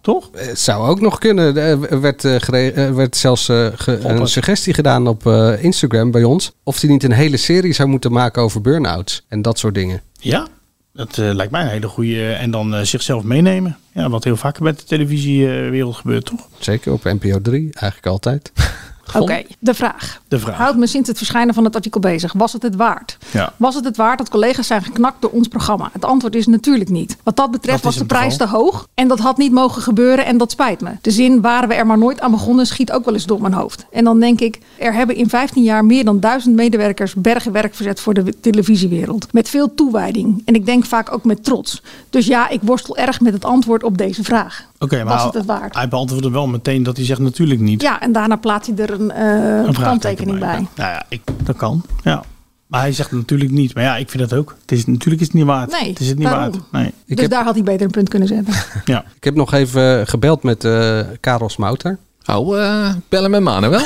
[0.00, 0.30] toch?
[0.32, 1.56] Het zou ook nog kunnen.
[1.56, 5.26] Er werd, er werd zelfs een suggestie gedaan op
[5.60, 6.52] Instagram bij ons.
[6.62, 10.00] Of hij niet een hele serie zou moeten maken over burn-outs en dat soort dingen.
[10.18, 10.46] Ja,
[10.92, 12.32] dat lijkt mij een hele goede.
[12.32, 13.76] En dan zichzelf meenemen.
[13.94, 16.48] Ja, wat heel vaak met de televisiewereld gebeurt, toch?
[16.58, 18.52] Zeker op NPO 3, eigenlijk altijd.
[19.18, 20.20] Oké, de vraag.
[20.28, 20.56] De vraag.
[20.56, 22.32] Houdt me sinds het verschijnen van het artikel bezig.
[22.32, 23.18] Was het het waard?
[23.30, 23.52] Ja.
[23.56, 25.90] Was het het waard dat collega's zijn geknakt door ons programma?
[25.92, 27.16] Het antwoord is natuurlijk niet.
[27.22, 28.88] Wat dat betreft Dat was de prijs te hoog.
[28.94, 30.90] En dat had niet mogen gebeuren en dat spijt me.
[31.00, 33.52] De zin waren we er maar nooit aan begonnen schiet ook wel eens door mijn
[33.52, 33.86] hoofd.
[33.90, 37.74] En dan denk ik, er hebben in 15 jaar meer dan duizend medewerkers bergen werk
[37.74, 39.32] verzet voor de televisiewereld.
[39.32, 40.42] Met veel toewijding.
[40.44, 41.82] En ik denk vaak ook met trots.
[42.10, 44.70] Dus ja, ik worstel erg met het antwoord op deze vraag.
[44.82, 45.74] Oké, maar Was het het waard?
[45.74, 47.82] hij beantwoordde wel meteen dat hij zegt natuurlijk niet.
[47.82, 50.66] Ja, en daarna plaatst hij er een, eh, vraagteken kanttekening bij.
[50.76, 51.82] Nou ja, ik, dat kan.
[52.02, 52.22] Ja.
[52.66, 53.74] Maar hij zegt natuurlijk niet.
[53.74, 54.56] Maar ja, ik vind dat ook.
[54.60, 55.70] Het is, natuurlijk is het niet waard.
[55.70, 56.50] Nee, het is het niet daarom.
[56.50, 56.72] waard.
[56.72, 56.86] Nee.
[56.86, 58.54] Ik dus heb- daar had hij beter een punt kunnen zetten.
[58.84, 59.04] Ja.
[59.16, 61.98] Ik heb nog even gebeld met eh Karel Smouter.
[62.26, 63.84] Oh, eh bellen met mannen wel.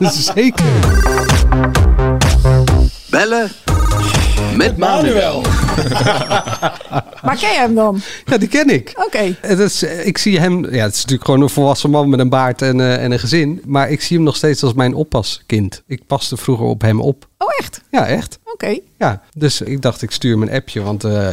[0.34, 0.66] Zeker.
[3.10, 3.50] Bellen
[4.56, 5.42] met Manuel.
[7.22, 8.00] Maar ken je hem dan?
[8.24, 8.92] Ja, die ken ik.
[9.06, 9.36] Oké.
[9.40, 12.28] Het is, ik zie hem, ja, het is natuurlijk gewoon een volwassen man met een
[12.28, 13.62] baard en, eh, en een gezin.
[13.66, 15.82] Maar ik zie hem nog steeds als mijn oppaskind.
[15.86, 17.28] Ik paste vroeger op hem op.
[17.38, 17.80] Oh, echt?
[17.90, 18.38] Ja, echt.
[18.44, 18.78] Oké.
[18.98, 21.28] Ja, dus ik dacht ik stuur hem een appje, want eh,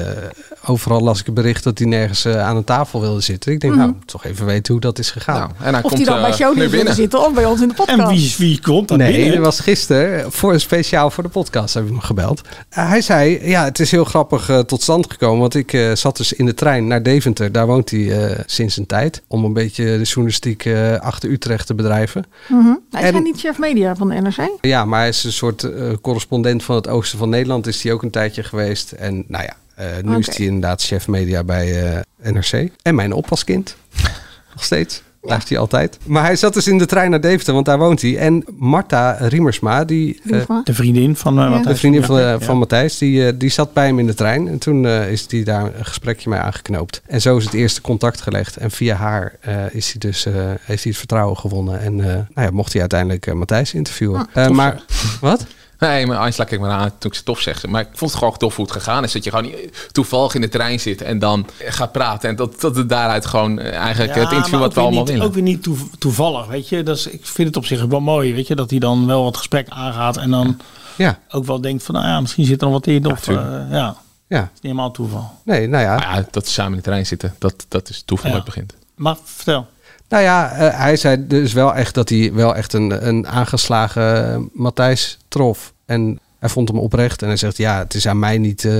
[0.66, 3.52] overal las ik een bericht dat hij nergens eh, aan een tafel wilde zitten.
[3.52, 3.82] Ik denk, Mhm.
[3.82, 5.38] nou, toch even weten hoe dat is gegaan.
[5.40, 7.74] Nou, en hij Of die dan bij Shownieuws wilde zitten of bij ons in de
[7.74, 8.00] podcast.
[8.00, 9.36] En wie, wie komt dan Nee, binnen?
[9.36, 12.42] dat was gisteren, voor, speciaal voor de podcast heb ik hem gebeld.
[12.70, 15.96] Eh, hij zei, ja, het is heel grappig eh, tot stand gekomen, want ik eh,
[15.96, 17.52] zat dus in de trein naar Deventer.
[17.52, 20.68] Daar woont hij eh, sinds een tijd, om een beetje de journalistiek
[21.00, 22.26] achter Utrecht te bedrijven.
[22.48, 22.74] Mhm.
[22.92, 24.50] Hij is En- niet chef media van de NRC.
[24.62, 25.68] Ja, maar hij is een soort
[26.02, 27.68] correspondent van het oosten van Nederland.
[27.68, 28.92] Is hij ook een tijdje geweest.
[28.92, 32.70] En nou ja, nu is hij inderdaad chef media bij NRC.
[32.82, 33.76] En mijn oppaskind.
[34.54, 35.02] Nog steeds.
[35.24, 35.98] Blijft hij altijd.
[36.06, 38.18] Maar hij zat dus in de trein naar Deventer, want daar woont hij.
[38.18, 40.40] En Marta Riemersma, die, eh?
[40.64, 41.50] De vriendin van uh, Ja.
[41.50, 41.74] Matthijs.
[41.74, 42.40] de vriendin van, eh, ja.
[42.40, 44.48] van Matthijs, die, eh, die zat bij hem in de trein.
[44.48, 47.02] En toen eh, is hij daar een gesprekje mee aangeknoopt.
[47.06, 48.58] En zo is het eerste contact gelegd.
[48.58, 51.80] En via haar eh, is hij dus, eh, heeft hij het vertrouwen gewonnen.
[51.80, 54.28] En eh, nou ja, mocht hij uiteindelijk eh, Matthijs interviewen.
[54.34, 54.84] Eh, maar
[55.22, 55.46] wat?
[55.88, 57.66] Nee, maar Angela keek me aan toen ik ze tof zeg.
[57.68, 59.12] Maar ik vond het gewoon tof hoe het gegaan is.
[59.12, 62.30] Dat je gewoon niet toevallig in de trein zit en dan gaat praten.
[62.30, 65.10] En dat, dat het daaruit gewoon eh, eigenlijk Ja, het interview wat we allemaal niet,
[65.12, 65.26] willen.
[65.26, 66.84] Ook weer niet toe- toevallig, weet je.
[66.84, 68.56] Dat is, ik vind het op zich wel mooi, weet je.
[68.56, 70.60] Dat hij dan wel wat gesprek aangaat en dan
[70.98, 71.20] Ja.
[71.30, 73.12] ook wel denkt van, nou ja, misschien zit er nog wat in.
[73.12, 73.36] Of, eh,
[73.72, 73.96] ja,
[74.28, 74.42] Ja.
[74.42, 75.32] is niet helemaal toeval.
[75.44, 75.96] Nee, nou ja.
[75.96, 78.36] Maar ja, dat ze samen in de trein zitten, dat, dat is toeval Ja.
[78.36, 78.74] waar het begint.
[78.96, 79.68] Maar vertel.
[80.10, 84.50] Nou ja, eh, hij zei dus wel echt dat hij wel echt een, een aangeslagen
[84.54, 85.73] Matthijs trof.
[85.86, 87.22] En hij vond hem oprecht.
[87.22, 88.74] En hij zegt, ja, het is aan mij niet eh,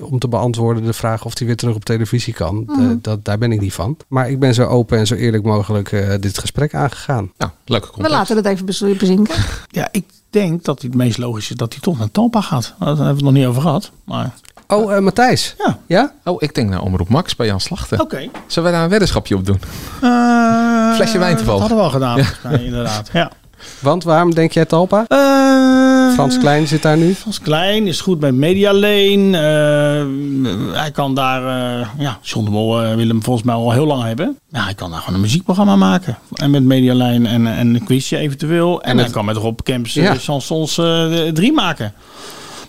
[0.00, 2.62] om te beantwoorden de vraag of hij weer terug op televisie kan.
[2.66, 2.80] Mhm.
[2.80, 3.96] Eh, dat, daar ben ik niet van.
[4.08, 7.32] Maar ik ben zo open en zo eerlijk mogelijk eh, dit gesprek aangegaan.
[7.38, 8.16] Nou, leuke We context.
[8.18, 9.34] laten het even bez- bezinken.
[9.68, 12.74] Ja, ik denk dat het meest logisch is dat hij toch naar Tampa gaat.
[12.78, 13.90] Daar hebben we het nog niet over gehad.
[14.04, 14.34] Maar
[14.68, 15.54] Oh, eh, Matthijs.
[15.58, 15.78] Ja.
[15.86, 16.12] Ja?
[16.24, 18.00] Oh, ik denk naar Omroep Max bij Jan Slachter.
[18.00, 18.28] oké.
[18.46, 19.60] Zullen we daar een weddenschapje op doen?
[20.02, 21.60] Eh, Flesje wijn toevallig.
[21.68, 23.10] Dat hadden we al gedaan, inderdaad.
[23.12, 23.30] Ja.
[23.80, 25.04] Want waarom denk jij Talpa?
[25.08, 27.14] Eh, Frans Klein zit daar nu.
[27.14, 29.36] Frans Klein is goed bij Media Lane.
[29.38, 31.42] Eh, hij kan daar,
[31.80, 34.38] eh, ja, John de Mol wil hem volgens mij al heel lang hebben.
[34.50, 36.18] Ja, hij kan daar gewoon een muziekprogramma maken.
[36.34, 38.82] En met Media Lane en, en een quizje eventueel.
[38.82, 40.14] En, En hij kan met Rob Kemps Ja.
[40.14, 40.74] chansons
[41.32, 41.92] drie maken.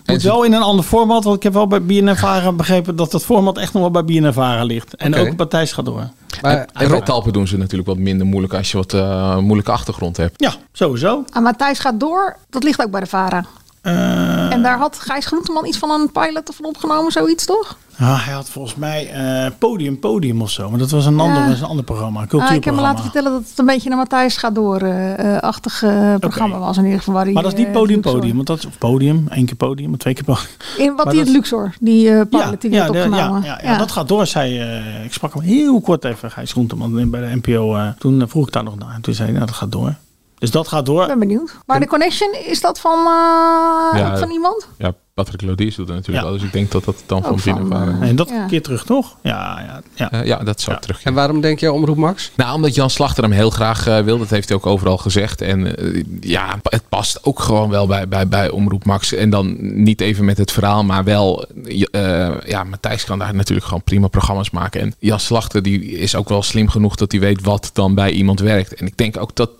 [0.06, 3.24] Moet wel in een ander format, want ik heb wel bij BNNVARA begrepen dat dat
[3.24, 4.94] format echt nog wel bij BNNVARA ligt.
[4.96, 5.28] En Oké.
[5.28, 6.08] ook Matthijs gaat door.
[6.42, 9.70] Maar, En bij Talpen doen ze natuurlijk wat minder moeilijk als je wat eh, moeilijke
[9.72, 10.42] achtergrond hebt.
[10.42, 11.24] Ja, sowieso.
[11.32, 12.36] En Matthijs gaat door.
[12.50, 13.44] Dat ligt ook bij de VARA.
[13.86, 17.76] Eh, En daar had Gijs Groenteman iets van een pilot van opgenomen, zoiets toch?
[17.98, 20.70] ah, hij had volgens mij eh, Podium Podium of zo.
[20.70, 22.82] Maar dat was een, ander, een ander programma, een Ah, ik heb me cultuurprogramma.
[22.82, 25.84] laten vertellen dat het een beetje een Matthijs gaat door-achtig
[26.20, 27.14] programma was in ieder geval.
[27.14, 28.34] Waar Maar dat is niet eh, podium, podium.
[28.34, 30.46] Want dat is podium, één keer podium, twee keer podium.
[30.76, 33.42] In, wat Maar die het Luxor, die eh pilot Ja, die werd ja, opgenomen.
[33.42, 37.10] ja, ja, dat gaat door, zei eh, Ik sprak hem heel kort even, Gijs Groenteman,
[37.10, 37.74] bij de NPO.
[37.76, 38.94] eh, toen eh, vroeg ik daar nog naar.
[38.94, 39.94] En toen zei hij, nou, dat gaat door.
[40.38, 41.06] Dus dat gaat Ik door.
[41.06, 41.56] ben benieuwd.
[41.66, 44.68] Maar de connection, is dat van, eh, Ja, van iemand?
[44.78, 46.30] Ja, Patrick Lodiers doet het natuurlijk Ja.
[46.30, 46.38] wel.
[46.38, 48.02] Dus ik denk dat dat dan van Ook van, binnen waren.
[48.02, 48.42] eh, En dat Ja.
[48.42, 49.16] een keer terug, toch?
[49.22, 50.10] Ja, ja, ja.
[50.12, 51.02] Eh, ja, dat zou terug.
[51.02, 52.30] En waarom denk jij Omroep Max?
[52.36, 54.18] Nou, omdat Jan Slachter hem heel graag eh, wil.
[54.18, 55.40] Dat heeft hij ook overal gezegd.
[55.40, 55.74] En
[56.20, 59.12] ja, het past ook gewoon wel bij, bij, bij Omroep Max.
[59.12, 61.44] En dan niet even met het verhaal, maar wel...
[61.90, 64.80] eh, ja, Matthijs kan daar natuurlijk gewoon prima programma's maken.
[64.80, 68.10] En Jan Slachter die is ook wel slim genoeg dat hij weet wat dan bij
[68.10, 68.74] iemand werkt.
[68.74, 69.50] En ik denk ook dat...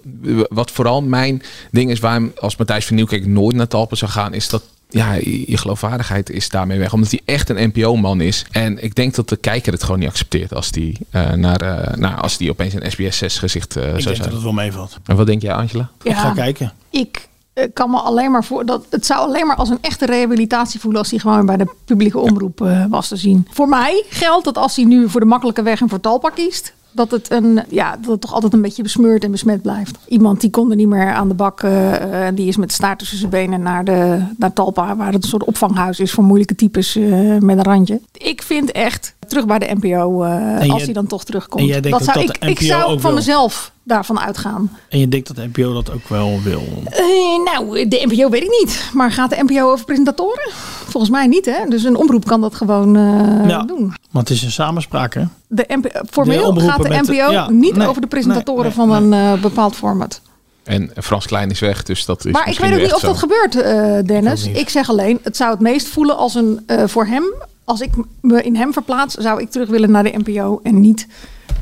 [0.48, 4.34] Wat vooral mijn ding is waarom als Matthijs van Nieuwkerk nooit naar Talpen zou gaan...
[4.34, 6.92] is dat ja, je geloofwaardigheid is daarmee weg.
[6.92, 8.44] Omdat hij echt een NPO-man is.
[8.50, 11.96] En ik denk dat de kijker het gewoon niet accepteert als die, eh, naar, eh,
[11.96, 14.32] nou, als die opeens een SBS 6 gezicht eh, Ik zou denk dat zijn.
[14.34, 14.98] het wel meevalt.
[15.04, 15.90] En wat denk jij, Angela?
[16.02, 16.72] Ik ga kijken.
[16.90, 17.28] Ik
[17.72, 21.00] kan me alleen maar voor dat het zou alleen maar als een echte rehabilitatie voelen
[21.00, 23.48] als hij gewoon bij de publieke omroep eh, was te zien.
[23.50, 26.74] Voor mij geldt dat als hij nu voor de makkelijke weg en voor Talpa kiest.
[26.96, 29.98] Dat het, een, ja, dat het toch altijd een beetje besmeurd en besmet blijft.
[30.08, 31.62] Iemand die kon er niet meer aan de bak.
[31.62, 34.96] en die is met de staart tussen zijn benen naar, de, naar Talpa.
[34.96, 38.00] Waar het een soort opvanghuis is voor moeilijke types eh, met een randje.
[38.12, 40.24] Ik vind echt terug bij de NPO.
[40.68, 41.82] als hij dan toch terugkomt.
[41.82, 43.18] dat zou, dat ik, ik zou ook van wil?
[43.18, 44.70] mezelf daarvan uitgaan.
[44.88, 46.62] En je denkt dat de NPO dat ook wel wil.
[46.84, 47.04] Eh,
[47.44, 48.90] nou, de NPO weet ik niet.
[48.92, 50.50] Maar gaat de NPO over presentatoren?
[50.84, 51.68] Volgens mij niet, hè?
[51.68, 53.62] Dus een omroep kan dat gewoon eh, Ja.
[53.62, 53.94] doen.
[54.10, 55.22] Maar het is een samenspraak, hè?
[55.48, 59.20] De NPO, formeel gaat de NPO ja, niet nee, over de presentatoren nee, van nee.
[59.20, 60.20] een eh, bepaald format.
[60.66, 63.18] En Frans Klein is weg, dus dat is maar ik weet ook niet of dat
[63.18, 64.46] gebeurt, eh, Dennis.
[64.46, 67.34] Ik zeg alleen, het zou het meest voelen als een eh, voor hem.
[67.64, 71.06] Als ik me in hem verplaats, zou ik terug willen naar de NPO en niet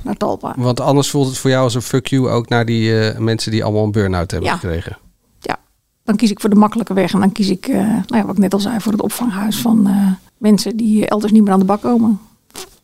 [0.02, 0.54] naar Talpa.
[0.56, 3.50] Want anders voelt het voor jou als een fuck you ook naar die eh, mensen
[3.50, 4.56] die allemaal een burn-out hebben Ja.
[4.56, 4.98] gekregen.
[5.40, 5.56] Ja,
[6.04, 8.34] dan kies ik voor de makkelijke weg en dan kies ik, eh, nou ja, wat
[8.36, 10.06] ik net al zei, voor het opvanghuis van, eh,
[10.38, 12.20] mensen die elders niet meer aan de bak komen.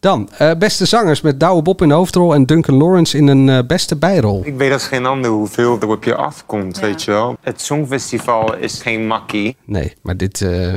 [0.00, 3.48] Dan, eh, beste zangers met Douwe Bob in de hoofdrol en Duncan Lawrence in een
[3.48, 4.42] eh, beste bijrol.
[4.46, 7.36] Ik weet als geen ander hoeveel er op je afkomt, weet je wel.
[7.40, 9.56] Het Songfestival is geen makkie.
[9.64, 10.40] Nee, maar dit...
[10.42, 10.72] eh,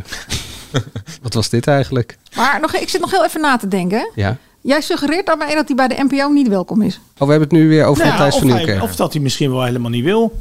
[1.24, 2.18] wat was dit eigenlijk?
[2.36, 4.12] Maar nog, ik zit nog heel even na te denken.
[4.16, 4.38] Ja.
[4.63, 6.95] Jij suggereert daarmee dat hij bij de NPO niet welkom is.
[6.95, 8.82] Oh, we hebben het nu weer over Nou, Matthijs of, van Nieuwkerk.
[8.84, 10.32] of dat hij misschien wel helemaal niet wil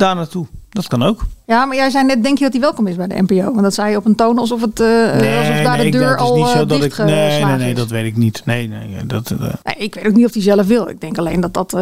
[0.00, 0.46] daar naartoe.
[0.70, 1.22] Dat kan ook.
[1.46, 3.44] Ja, maar jij zei net, denk je dat hij welkom is bij de NPO?
[3.44, 6.20] Want dat zei je op een toon alsof, het, eh, alsof daar de deur dat
[6.20, 8.42] is al niet zo eh, dat ik, nee, nee, nee, dat weet ik niet.
[8.44, 10.88] Nee, nee, dat, eh, Nee, ik weet ook niet of hij zelf wil.
[10.88, 11.76] Ik denk alleen dat dat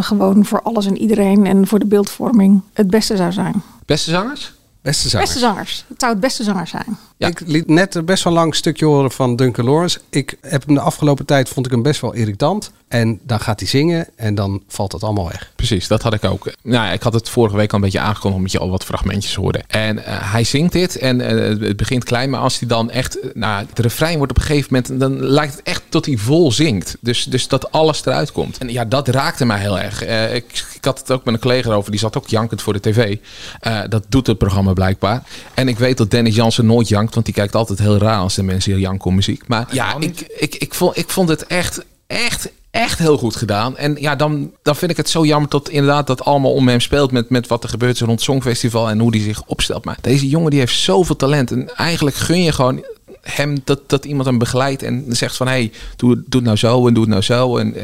[0.00, 3.62] gewoon voor alles en iedereen en voor de beeldvorming het beste zou zijn.
[3.86, 4.52] Beste zangers?
[4.82, 5.30] Beste zangers.
[5.30, 5.84] Beste zangers.
[5.88, 6.98] Het zou het beste zangers zijn.
[7.16, 10.00] Ik liet net best wel lang stukje horen van Duncan Lawrence.
[10.10, 12.72] Ik heb hem de afgelopen tijd, vond ik hem best wel irritant.
[12.90, 15.52] En dan gaat hij zingen en dan valt het allemaal weg.
[15.56, 16.52] Precies, dat had ik ook.
[16.62, 18.84] Nou, ja, ik had het vorige week al een beetje aangekondigd omdat je al wat
[18.84, 19.62] fragmentjes hoorde.
[19.66, 23.20] En eh, hij zingt dit en eh, het begint klein, maar als hij dan echt,
[23.20, 26.16] eh, nou, het refrein wordt op een gegeven moment, dan lijkt het echt tot hij
[26.16, 26.96] vol zingt.
[27.00, 28.58] Dus, dus dat alles eruit komt.
[28.58, 30.04] En ja, dat raakte mij heel erg.
[30.04, 32.72] Eh, ik, ik had het ook met een collega over, die zat ook jankend voor
[32.72, 33.16] de tv.
[33.60, 35.22] Eh, dat doet het programma blijkbaar.
[35.54, 38.34] En ik weet dat Dennis Jansen nooit jankt, want die kijkt altijd heel raar als
[38.34, 39.48] de mensen hier janken om muziek.
[39.48, 43.76] Maar ja, ik, ik, ik, vond, ik vond het echt, echt, echt heel goed gedaan.
[43.76, 46.80] En ja, dan, dan vind ik het zo jammer dat inderdaad dat allemaal om hem
[46.80, 49.84] speelt met, met wat er gebeurt rond het Songfestival en hoe die zich opstelt.
[49.84, 51.50] Maar deze jongen die heeft zoveel talent.
[51.50, 52.84] En eigenlijk gun je gewoon
[53.22, 56.56] hem dat, dat iemand hem begeleidt en zegt van hé, hey, doe, doe het nou
[56.56, 57.56] zo en doe het nou zo.
[57.56, 57.74] En,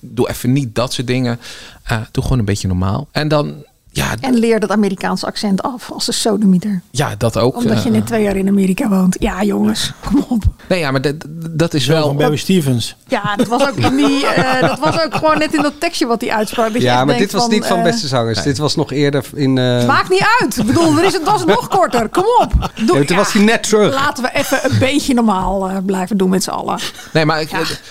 [0.00, 1.40] doe even niet dat soort dingen.
[1.82, 3.08] Eh, doe gewoon een beetje normaal.
[3.10, 6.80] En dan, ja, En leer dat Amerikaanse accent af als de sodemieter.
[6.90, 7.56] ja dat ook.
[7.56, 9.16] Omdat je eh, net twee jaar in Amerika woont.
[9.18, 10.42] Ja, jongens, kom op.
[10.68, 11.14] Nee, ja, maar dat,
[11.50, 12.06] dat is Zo wel.
[12.06, 12.96] van Barry Stevens.
[13.08, 14.26] Ja, dat was ook in die.
[14.26, 16.66] eh, dat was ook gewoon net in dat tekstje wat hij uitsprak.
[16.72, 18.42] dat je Ja, maar dit was niet van eh, beste zangers.
[18.42, 19.58] Dit was nog eerder in...
[19.58, 20.56] eh, Maakt niet uit.
[20.56, 22.08] Ik bedoel, er is, het was nog korter.
[22.08, 22.70] Kom op.
[22.86, 23.94] Doe, Ja, toen was hij net terug.
[23.94, 26.78] Laten we even een beetje normaal eh, blijven doen met z'n allen.
[27.12, 27.50] Nee, maar ik,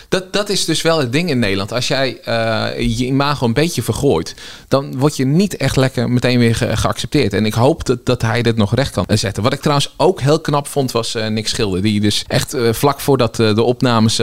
[0.10, 1.72] dat, dat is dus wel het ding in Nederland.
[1.72, 4.36] Als jij eh, je imago een beetje vergooit,
[4.68, 7.34] dan word je niet echt lekker meteen weer ge- geaccepteerd.
[7.34, 9.44] En ik hoop dat, dat hij dit nog recht kan zetten.
[9.44, 11.82] Wat ik trouwens ook heel knap vond, was eh Nick Schilder.
[11.82, 14.20] Die dus echt eh, vlak voordat eh, de opnames...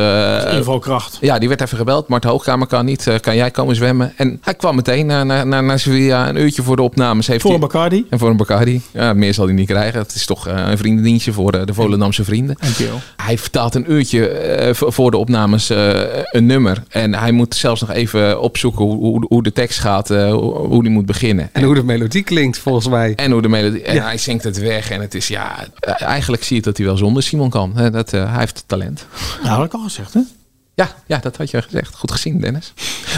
[0.52, 1.18] invalkracht.
[1.20, 2.08] ja, die werd even gebeld.
[2.08, 3.06] Mart Hoogkamer kan niet.
[3.20, 4.12] Kan jij komen zwemmen?
[4.16, 6.28] En hij kwam meteen naar, naar, naar, naar Sevilla.
[6.28, 7.26] Een uurtje voor de opnames.
[7.26, 8.06] Heeft Voor hij, een Bacardi.
[8.10, 8.82] En voor een Bacardi.
[8.92, 10.00] Ja, meer zal hij niet krijgen.
[10.00, 12.56] Het is toch een vriendendienstje voor de, Volendamse vrienden.
[12.60, 12.98] NPO.
[13.16, 16.82] Hij vertaalt een uurtje voor de opnames een nummer.
[16.88, 20.08] En hij moet zelfs nog even opzoeken hoe, hoe, hoe de tekst gaat.
[20.08, 21.50] hoe, hoe die moet beginnen.
[21.58, 23.14] En hoe de melodie klinkt, volgens mij.
[23.14, 23.82] En hoe de melodie.
[23.82, 24.02] En Ja.
[24.04, 24.90] hij zingt het weg.
[24.90, 25.66] En het is ja.
[25.80, 27.72] eh, Eigenlijk zie je dat hij wel zonder Simon kan.
[27.76, 29.06] Hè, Dat, eh, hij heeft talent.
[29.42, 30.20] Nou, had ik al gezegd, hè?
[30.74, 31.94] Ja, ja, dat had je gezegd.
[31.94, 32.72] Goed gezien, Dennis.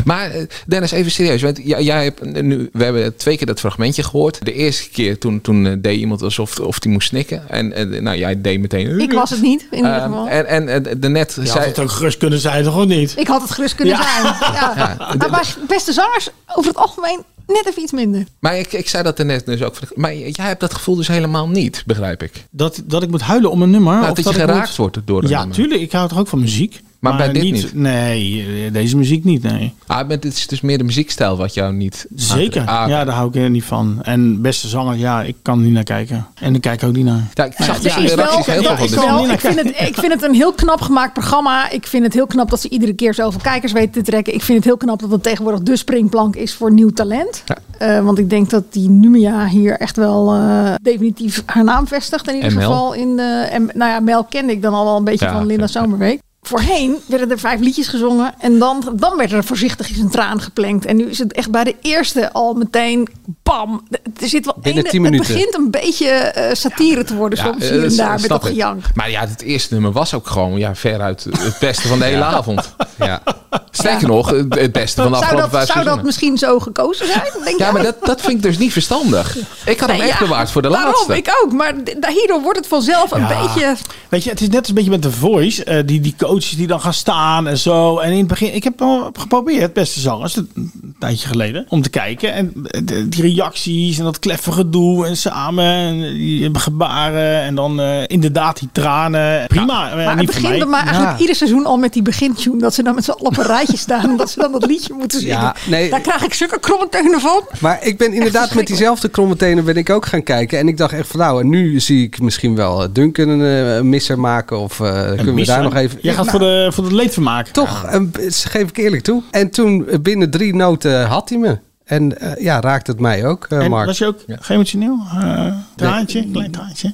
[0.04, 1.42] Maar eh, Dennis, even serieus.
[1.42, 4.44] Want jij, jij hebt nu, we hebben twee keer dat fragmentje gehoord.
[4.44, 7.48] De eerste keer toen, toen deed iemand alsof of die moest snikken.
[7.48, 9.00] En nou, jij deed meteen.
[9.00, 10.28] Ik was het niet, in ieder Ehm, geval.
[10.28, 11.64] en en de net Je had zei.
[11.64, 13.14] het ook gerust kunnen zijn, toch niet?
[13.16, 14.02] Ik had het gerust kunnen Ja.
[14.02, 14.54] zijn.
[14.54, 14.96] Ja.
[15.30, 18.24] Maar beste zangers, over het algemeen, net even iets minder.
[18.38, 19.76] Maar ik, ik zei dat er net dus ook.
[19.94, 22.32] Maar jij hebt dat gevoel dus helemaal niet, begrijp ik.
[22.50, 23.92] Dat, dat ik moet huilen om een nummer.
[23.94, 25.56] Nou, of dat je geraakt moet- wordt door een Ja, nummer.
[25.56, 25.80] tuurlijk.
[25.80, 26.80] Ik hou toch ook van muziek.
[27.00, 27.74] Maar bij dit niet?
[27.74, 29.74] Nee, eh, deze muziek niet, nee.
[29.86, 32.06] Ah, maar dit is dus meer de muziekstijl wat jou niet.
[32.14, 32.66] Zeker.
[32.66, 33.98] Ah, Ja, daar hou ik er niet van.
[34.02, 36.26] En beste zanger, ja, ik kan er niet naar kijken.
[36.40, 37.28] En ik kijk ook niet naar.
[37.34, 40.12] Ja, ik zag Het dus wel, heel ja, veel wel- ik, vind het, ik vind
[40.12, 41.70] het een heel knap gemaakt programma.
[41.70, 44.34] Ik vind het heel knap dat ze iedere keer zoveel kijkers weten te trekken.
[44.34, 47.42] Ik vind het heel knap dat het tegenwoordig de springplank is voor nieuw talent.
[47.78, 52.28] Eh, want ik denk dat die Numia hier echt wel eh, definitief haar naam vestigt.
[52.28, 52.92] In ieder geval.
[52.94, 55.46] In de, en, nou ja, Mel kende ik dan al wel een beetje Ja, van
[55.46, 56.20] Linda Zomerweek.
[56.42, 60.40] Voorheen werden er vijf liedjes gezongen en dan, dan werd er voorzichtig eens een traan
[60.40, 60.84] geplenkt.
[60.84, 63.08] En nu is het echt bij de eerste al meteen
[63.42, 63.86] bam.
[64.20, 65.34] Er zit wel Binnen ene- 10 het minuten.
[65.34, 68.84] begint een beetje eh, satire te worden soms eh, hier en daar met dat gejank.
[68.94, 72.24] Maar ja, het eerste nummer was ook gewoon ja, veruit het beste van de hele
[72.24, 72.74] avond.
[72.98, 73.22] Ja.
[73.70, 77.06] Sterker nog, het beste van de Zou afgelopen dat, vijf zou dat misschien zo gekozen
[77.06, 77.22] zijn?
[77.44, 77.72] Denk Ja, jij?
[77.72, 79.36] maar dat, dat vind ik dus niet verstandig.
[79.66, 81.16] Ik had hem echt ja, bewaard voor de Daarom, laatste.
[81.16, 81.52] ik ook.
[81.52, 81.74] Maar
[82.08, 83.42] hierdoor wordt het vanzelf een Ja.
[83.42, 83.76] beetje...
[84.08, 85.64] Weet je, het is net als een beetje met The Voice.
[85.64, 87.98] eh, die, die coaches die dan gaan staan en zo.
[87.98, 91.90] En in het begin, ik heb wel geprobeerd, beste zangers, een tijdje geleden, om te
[91.90, 92.32] kijken.
[92.32, 95.64] En eh, de- die reacties en dat kleffe gedoe en samen.
[95.64, 99.46] En die gebaren en dan eh, inderdaad die tranen.
[99.46, 99.90] Prima.
[99.90, 101.18] eh, Maar het niet voor begint bij mij eigenlijk Ja.
[101.20, 102.58] ieder seizoen al met die begintune.
[102.60, 104.10] Dat ze dan met z'n allen op een rijtje staan.
[104.10, 105.36] En dat ze dan dat liedje moeten zingen.
[105.36, 105.90] Ja, nee.
[105.90, 107.42] Daar krijg ik zulke kromme tenen van.
[107.60, 110.58] Maar ik ben inderdaad met diezelfde kromme tenen ben ik ook gaan kijken.
[110.58, 113.76] En ik dacht echt van nou, en nu zie ik misschien wel eh, Duncan een
[113.76, 114.58] eh, misser maken.
[114.58, 115.54] Of eh, kunnen we misser.
[115.54, 115.98] daar nog even...
[116.02, 117.46] Jij gaat Nou, voor, de, voor het leedvermaak.
[117.48, 119.22] Toch, een- dat geef ik eerlijk toe.
[119.30, 121.58] En toen binnen drie noten had hij me.
[121.84, 123.86] En ja, raakte het mij ook, En Mark.
[123.86, 124.18] was je ook
[124.48, 124.98] emotioneel?
[125.14, 126.92] Eh traantje, klein traantje.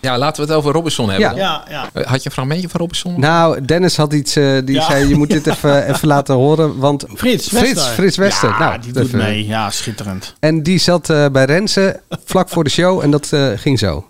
[0.00, 1.34] Ja, laten we het over Robinson hebben.
[1.36, 1.36] Ja.
[1.36, 1.88] Ja, ja.
[1.92, 3.20] Eh, Had je een fragmentje van Robinson?
[3.20, 4.82] Nou, Dennis had iets, eh, die Ja.
[4.84, 7.92] zei je moet dit even, even laten horen, want Frits Frits, Wester.
[7.92, 8.48] Frits Wester.
[8.48, 9.46] Ja, nou, die doet even- mee.
[9.46, 10.34] Ja, schitterend.
[10.40, 14.06] En die zat eh, bij Renze vlak voor de show en dat eh, ging zo.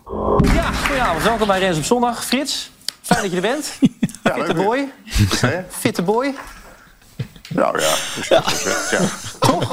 [0.55, 1.22] Ja, goedenavond.
[1.22, 2.24] Welkom bij Rens op Zondag.
[2.24, 2.70] Frits,
[3.03, 3.72] fijn dat je er bent.
[4.37, 4.88] Fitte boy.
[5.68, 6.35] Fitte boy.
[7.48, 8.29] Nou ja, precies.
[8.29, 8.42] Ja.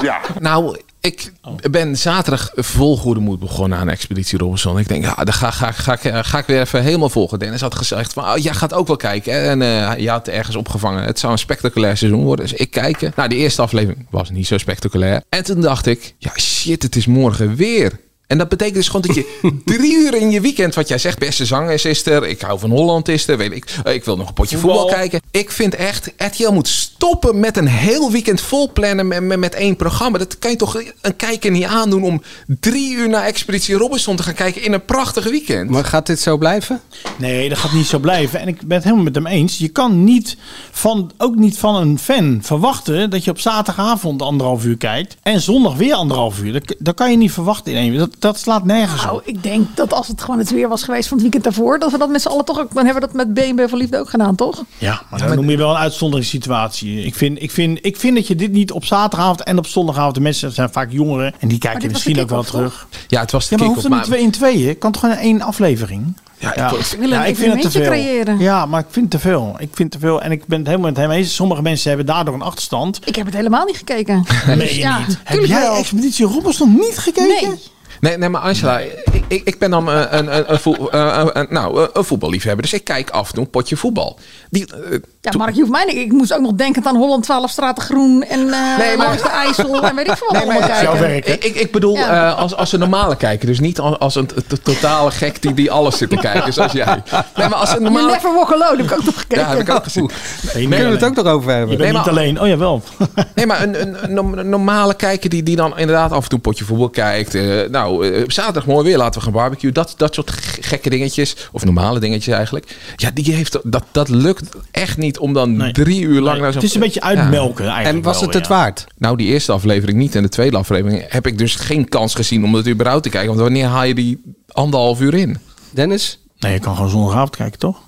[0.02, 0.20] Ja.
[0.40, 0.76] Nou,
[1.08, 4.78] ik ben zaterdag vol goede moed begonnen aan Expeditie Robinson.
[4.78, 7.38] Ik denk, ja, dan ga, ga, ga, ik, ga ik weer even helemaal volgen.
[7.38, 9.32] Dennis had gezegd van, oh, jij gaat ook wel kijken.
[9.32, 11.04] En eh je had ergens opgevangen.
[11.04, 12.46] Het zou een spectaculair seizoen worden.
[12.46, 13.12] Dus ik kijken.
[13.16, 15.22] Nou, de eerste aflevering was niet zo spectaculair.
[15.28, 17.92] En toen dacht ik, ja shit, het is morgen weer.
[18.28, 21.18] En dat betekent dus gewoon dat je drie uur in je weekend, wat jij zegt,
[21.18, 24.16] beste zangers is er, ik hou van Holland is er, weet ik, eh, ik wil
[24.16, 24.96] nog een potje voetbal, Voetbal.
[24.96, 25.20] kijken.
[25.30, 29.54] Ik vind echt, RTL moet stoppen met een heel weekend vol plannen met, met, met
[29.54, 30.18] één programma.
[30.18, 32.22] Dat kan je toch een kijker niet aandoen om
[32.60, 35.70] drie uur naar Expeditie Robinson te gaan kijken in een prachtig weekend.
[35.70, 36.80] Maar gaat dit zo blijven?
[37.18, 38.40] Nee, dat gaat niet zo blijven.
[38.40, 39.58] En ik ben het helemaal met hem eens.
[39.58, 40.36] Je kan niet
[40.70, 45.16] van, ook niet van een fan verwachten dat je op zaterdagavond anderhalf uur kijkt.
[45.22, 46.52] En zondag weer anderhalf uur.
[46.52, 47.98] Dat, dat kan je niet verwachten in één uur.
[47.98, 49.22] Dat, dat slaat nergens Nou, op.
[49.26, 51.90] ik denk dat als het gewoon het weer was geweest van het weekend daarvoor, dat
[51.92, 52.74] we dat met z'n allen toch ook.
[52.74, 54.64] Dan hebben we dat met BNB voor Liefde ook gedaan, toch?
[54.78, 57.04] Ja, maar dan noem je wel een uitzonderingssituatie.
[57.04, 60.14] Ik vind, ik, vind, ik vind dat je dit niet op zaterdagavond en op zondagavond.
[60.14, 62.86] De mensen zijn vaak jongeren en die kijken misschien ook wel terug.
[63.08, 64.78] Ja, het was de Ja, maar hoeft er niet twee in tweeën.
[64.78, 66.16] Kan toch gewoon één aflevering?
[66.38, 68.38] Ja, Ja, ik- Ik wil een evenementje creëren.
[68.38, 69.56] Ja, maar ik vind te veel.
[69.58, 70.22] Ik vind te veel.
[70.22, 71.34] En ik ben het helemaal met hem eens.
[71.34, 73.00] Sommige mensen hebben daardoor een achterstand.
[73.04, 74.24] Ik heb het helemaal niet gekeken.
[74.58, 75.18] Dus je ja, niet?
[75.24, 75.76] Heb jij wel.
[75.76, 77.48] Expeditie Robinson niet gekeken?
[77.48, 77.58] Nee.
[78.00, 81.46] Nee, nee, maar Angela, ik, ik, ik ben dan een, een, een, een, eh, een-
[81.50, 82.62] nou, een voetballiefhebber.
[82.62, 84.18] Dus ik kijk af en toe een potje voetbal.
[84.50, 84.98] Die, eh,
[85.32, 85.96] Ja, Mark, je hoeft mij niet.
[85.96, 89.22] Ik moest ook nog denken aan Holland 12 Straten Groen en eh Nee, maar- langs
[89.22, 91.16] de IJssel en weet ik veel wat Nee, allemaal kijken.
[91.34, 92.28] Ik, ik, ik bedoel, Ja.
[92.30, 93.46] eh, als, als een normale kijker.
[93.46, 94.28] Dus niet als, als een
[94.62, 97.02] totale gek die, die alles zit te kijken, zoals jij.
[97.36, 98.10] Nee, maar als een You normale...
[98.12, 99.42] Never Walk Alone heb ik ook nog gekeken.
[99.44, 100.10] Ja, heb ik ook gezien.
[100.52, 101.70] Kunnen we het ook nog over hebben?
[101.70, 102.40] Je bent Nee, niet maar- alleen.
[102.40, 102.82] Oh ja, wel.
[103.34, 106.28] Nee, maar een, een, een norm- een normale kijker die, die dan inderdaad af en
[106.28, 107.34] toe een potje voetbal kijkt.
[107.34, 109.72] eh, nou, zaterdag mooi weer, laten we gaan barbecue.
[109.72, 111.48] Dat, dat soort gekke dingetjes.
[111.52, 112.76] Of normale dingetjes eigenlijk.
[112.96, 116.60] Ja, die heeft, dat, dat lukt echt niet om dan drie uur lang naar zo'n...
[116.60, 117.70] Het is een beetje uitmelken Ja.
[117.70, 118.54] eigenlijk En was wel, het het ja.
[118.54, 118.86] waard?
[118.98, 120.14] Nou, die eerste aflevering niet.
[120.14, 123.28] En de tweede aflevering heb ik dus geen kans gezien om het überhaupt te kijken.
[123.28, 125.38] Want wanneer haal je die anderhalf uur in?
[125.70, 126.18] Dennis?
[126.38, 127.80] Nee, je kan gewoon zondagavond kijken, toch?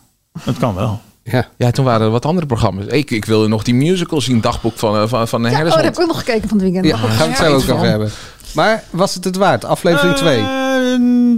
[0.44, 1.00] Dat kan wel.
[1.22, 1.48] Ja.
[1.56, 2.84] Ja, toen waren er wat andere programma's.
[2.86, 5.74] Ik, ik wilde nog die musical zien, dagboek van, eh, van, van Ja, oh, dat
[5.74, 6.84] heb ik ook nog gekeken van het weekend.
[6.84, 8.10] Ja, daar gaan we het zo ja, ook over hebben.
[8.54, 9.64] Maar was het het waard?
[9.64, 10.38] Aflevering 2.
[10.38, 10.44] Eh,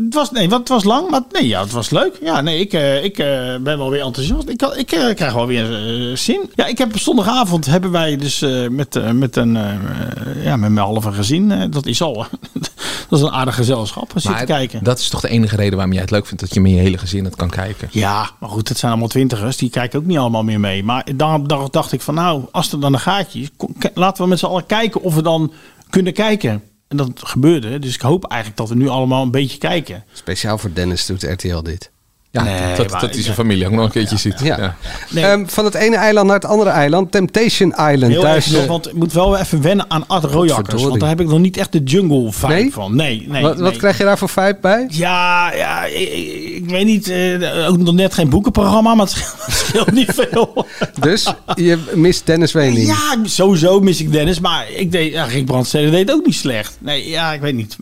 [0.04, 2.18] het was, nee, het was lang, maar nee, ja, het was leuk.
[2.22, 3.26] Ja, nee, ik, eh, ik eh,
[3.60, 4.48] ben wel weer enthousiast.
[4.48, 5.74] Ik, had- ik eh, krijg wel weer
[6.10, 6.50] eh, zin.
[6.54, 10.70] Ja, ik heb zondagavond hebben wij dus eh, met, eh, met een eh, ja, met
[10.70, 11.50] mijn halve gezin.
[11.52, 12.26] eh, dat is al.
[13.08, 14.12] dat is een aardig gezelschap.
[14.14, 14.84] Zitten kijken.
[14.84, 16.76] dat is toch de enige reden waarom jij het leuk vindt dat je met je
[16.78, 17.88] hele gezin het kan kijken.
[17.90, 19.56] Ja, maar goed, het zijn allemaal twintigers.
[19.56, 20.84] Die kijken ook niet allemaal meer mee.
[20.84, 23.48] Maar dan, dan dacht ik van nou, als er dan een gaatje is,
[23.94, 25.52] laten we met z'n allen kijken of we dan
[25.90, 26.62] kunnen kijken.
[26.92, 27.78] En dat gebeurde.
[27.78, 30.04] Dus ik hoop eigenlijk dat we nu allemaal een beetje kijken.
[30.12, 31.90] Speciaal voor Dennis doet RTL dit.
[32.32, 34.40] Ja, Nee, dat, maar- dat hij zijn familie ook nog een keertje ziet.
[34.42, 34.58] Ja.
[34.58, 34.76] Ja.
[35.10, 35.24] Nee.
[35.24, 37.12] Ehm, van het ene eiland naar het andere eiland.
[37.12, 38.12] Temptation Island.
[38.12, 40.82] Heel nog, eh, want ik moet wel even wennen aan Art Royakkers.
[40.82, 42.72] Want daar heb ik nog niet echt de jungle vibe Nee?
[42.72, 42.96] van.
[42.96, 43.42] Nee, nee.
[43.42, 44.86] wat, krijg je daar voor vibe bij?
[44.88, 47.08] Ja, ja ik, weet niet.
[47.08, 50.66] eh, ook nog net geen boekenprogramma, maar het scheelt, niet veel.
[51.00, 52.86] Dus je mist Dennis Wening.
[52.86, 54.40] Ja, sowieso mis ik Dennis.
[54.40, 56.76] Maar ik deed, ja, Rick Brandstede deed ook niet slecht.
[56.80, 57.76] Nee, ja, ik weet niet.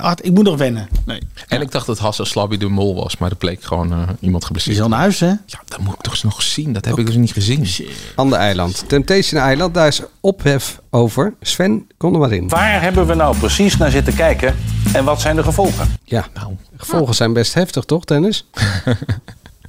[0.00, 0.88] Art, ik moet nog wennen.
[1.06, 1.20] Nee.
[1.48, 4.44] En ik dacht dat Hasse Slabby de mol was, maar dat bleek gewoon eh, iemand
[4.44, 4.76] geblesseerd.
[4.76, 5.26] Die is al naar huis, hè?
[5.26, 6.72] Ja, dat moet ik toch eens nog zien.
[6.72, 7.66] Dat heb ik dus niet gezien.
[8.14, 8.84] Ander eiland.
[8.88, 9.74] Temptation Island.
[9.74, 11.34] Daar is ophef over.
[11.40, 12.48] Sven, kom er maar in.
[12.48, 14.56] Waar hebben we nou precies naar zitten kijken
[14.92, 15.88] en wat zijn de gevolgen?
[16.04, 18.46] Ja, Nou, gevolgen zijn best heftig, toch, Dennis?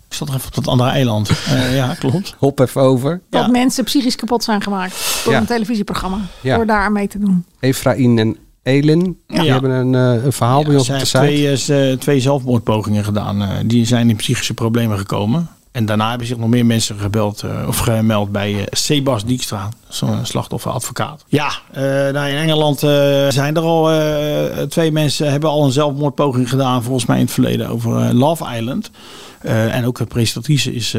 [0.10, 1.30] Ik zat nog even op dat andere eiland.
[1.30, 2.36] Eh, ja, klopt.
[2.38, 3.22] Hop even over.
[3.30, 3.48] Dat Ja.
[3.52, 5.40] mensen psychisch kapot zijn gemaakt door Ja.
[5.40, 6.18] een televisieprogramma.
[6.42, 6.56] Ja.
[6.56, 7.46] Door daar aan mee te doen.
[7.60, 9.18] Efraïn en Elin.
[9.28, 11.18] Die hebben een, eh, een verhaal bij ons op de site.
[11.18, 13.42] twee, eh, twee zelfmoordpogingen gedaan.
[13.42, 15.48] eh, die zijn in psychische problemen gekomen.
[15.72, 21.26] En daarna hebben zich nog meer mensen gebeld of gemeld bij Sebas Dijkstra, zo'n slachtofferadvocaat.
[21.28, 21.52] Ja,
[22.12, 22.80] nou in Engeland
[23.34, 23.90] zijn er al
[24.70, 28.92] twee mensen hebben al een zelfmoordpoging gedaan, volgens mij in het verleden, over Love Island.
[29.42, 30.94] En ook de presentatrice is,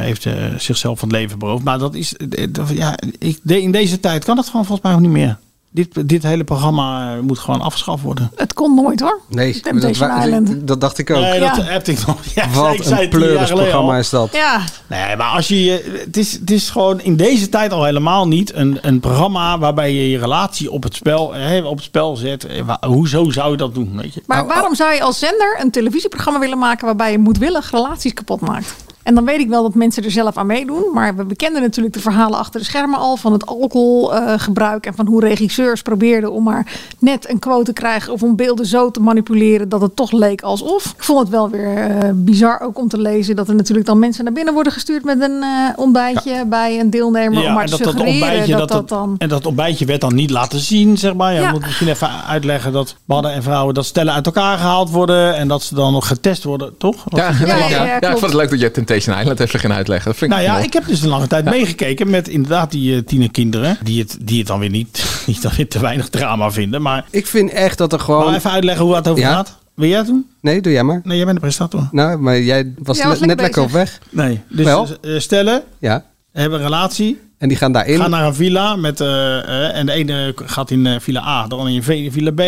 [0.00, 1.64] heeft zichzelf van het leven beroofd.
[1.64, 2.14] Maar dat is,
[2.50, 5.38] dat- ja, ik, de- in deze tijd kan dat gewoon volgens mij ook niet meer.
[5.72, 8.30] Dit, dit hele programma eh, moet gewoon afgeschaft worden.
[8.36, 9.20] Het kon nooit hoor.
[9.28, 11.20] Nee, Temptation dat, dat dacht ik ook.
[11.22, 11.62] Nee, dat Ja.
[11.62, 12.16] heb ik nog.
[12.34, 14.32] Ja, Wat ik zei een pleurisprogramma is dat.
[14.32, 18.28] Ja, Nee, maar als je, het, is, het is gewoon in deze tijd al helemaal
[18.28, 22.16] niet een, een programma waarbij je je relatie op het spel, hè, op het spel
[22.16, 22.44] zet.
[22.46, 23.96] Eh, Hoezo zou je dat doen?
[23.96, 24.22] Weet je?
[24.26, 28.40] maar waarom zou je als zender een televisieprogramma willen maken waarbij je moedwillig relaties kapot
[28.40, 28.74] maakt?
[29.02, 30.84] En dan weet ik wel dat mensen er zelf aan meedoen.
[30.92, 33.16] Maar we bekenden natuurlijk de verhalen achter de schermen al.
[33.16, 34.86] Van het alcoholgebruik.
[34.86, 36.66] en van hoe regisseurs probeerden om maar
[36.98, 38.12] net een quote te krijgen.
[38.12, 40.84] Of om beelden zo te manipuleren dat het toch leek alsof.
[40.96, 43.36] Ik vond het wel weer eh, bizar ook om te lezen.
[43.36, 46.90] Dat er natuurlijk dan mensen naar binnen worden gestuurd met een eh, ontbijtje bij een
[46.90, 47.46] deelnemer.
[47.46, 49.14] om maar te suggereren dat dat, dan...
[49.18, 51.32] En dat ontbijtje werd dan niet laten zien, zeg maar.
[51.32, 51.46] Ja, Ja.
[51.46, 55.36] Je moet misschien even uitleggen dat mannen en vrouwen dat stellen uit elkaar gehaald worden.
[55.36, 57.04] En dat ze dan nog getest worden, toch?
[57.20, 59.72] Ja, ja, ja, ja, ja, ik vond het leuk dat je Temptation Island even ging
[59.72, 60.06] uitleggen.
[60.10, 60.66] Dat vind ik Nou ja, mooi.
[60.66, 63.78] ik heb dus een lange tijd meegekeken met inderdaad die uh, tienerkinderen.
[63.82, 66.82] Die het, die het dan weer niet, niet dan weer te weinig drama vinden.
[66.82, 68.24] Maar Ik vind echt dat er gewoon...
[68.24, 69.32] maar even uitleggen hoe het over Ja?
[69.32, 69.58] gaat.
[69.74, 70.26] Wil jij het doen?
[70.40, 71.00] Nee, doe jij maar.
[71.04, 71.88] Nee, jij bent de presentator.
[71.92, 73.98] Nou, maar jij was, Ja, was le- net lekker op weg.
[74.10, 74.40] Nee.
[74.48, 74.88] Dus Wel?
[75.02, 76.04] eh, stellen, Ja.
[76.32, 77.20] hebben een relatie.
[77.38, 77.98] En die gaan daarin.
[78.00, 81.54] Gaan naar een villa met, eh, en de ene gaat in eh, villa A, de
[81.54, 82.42] andere in v- villa B.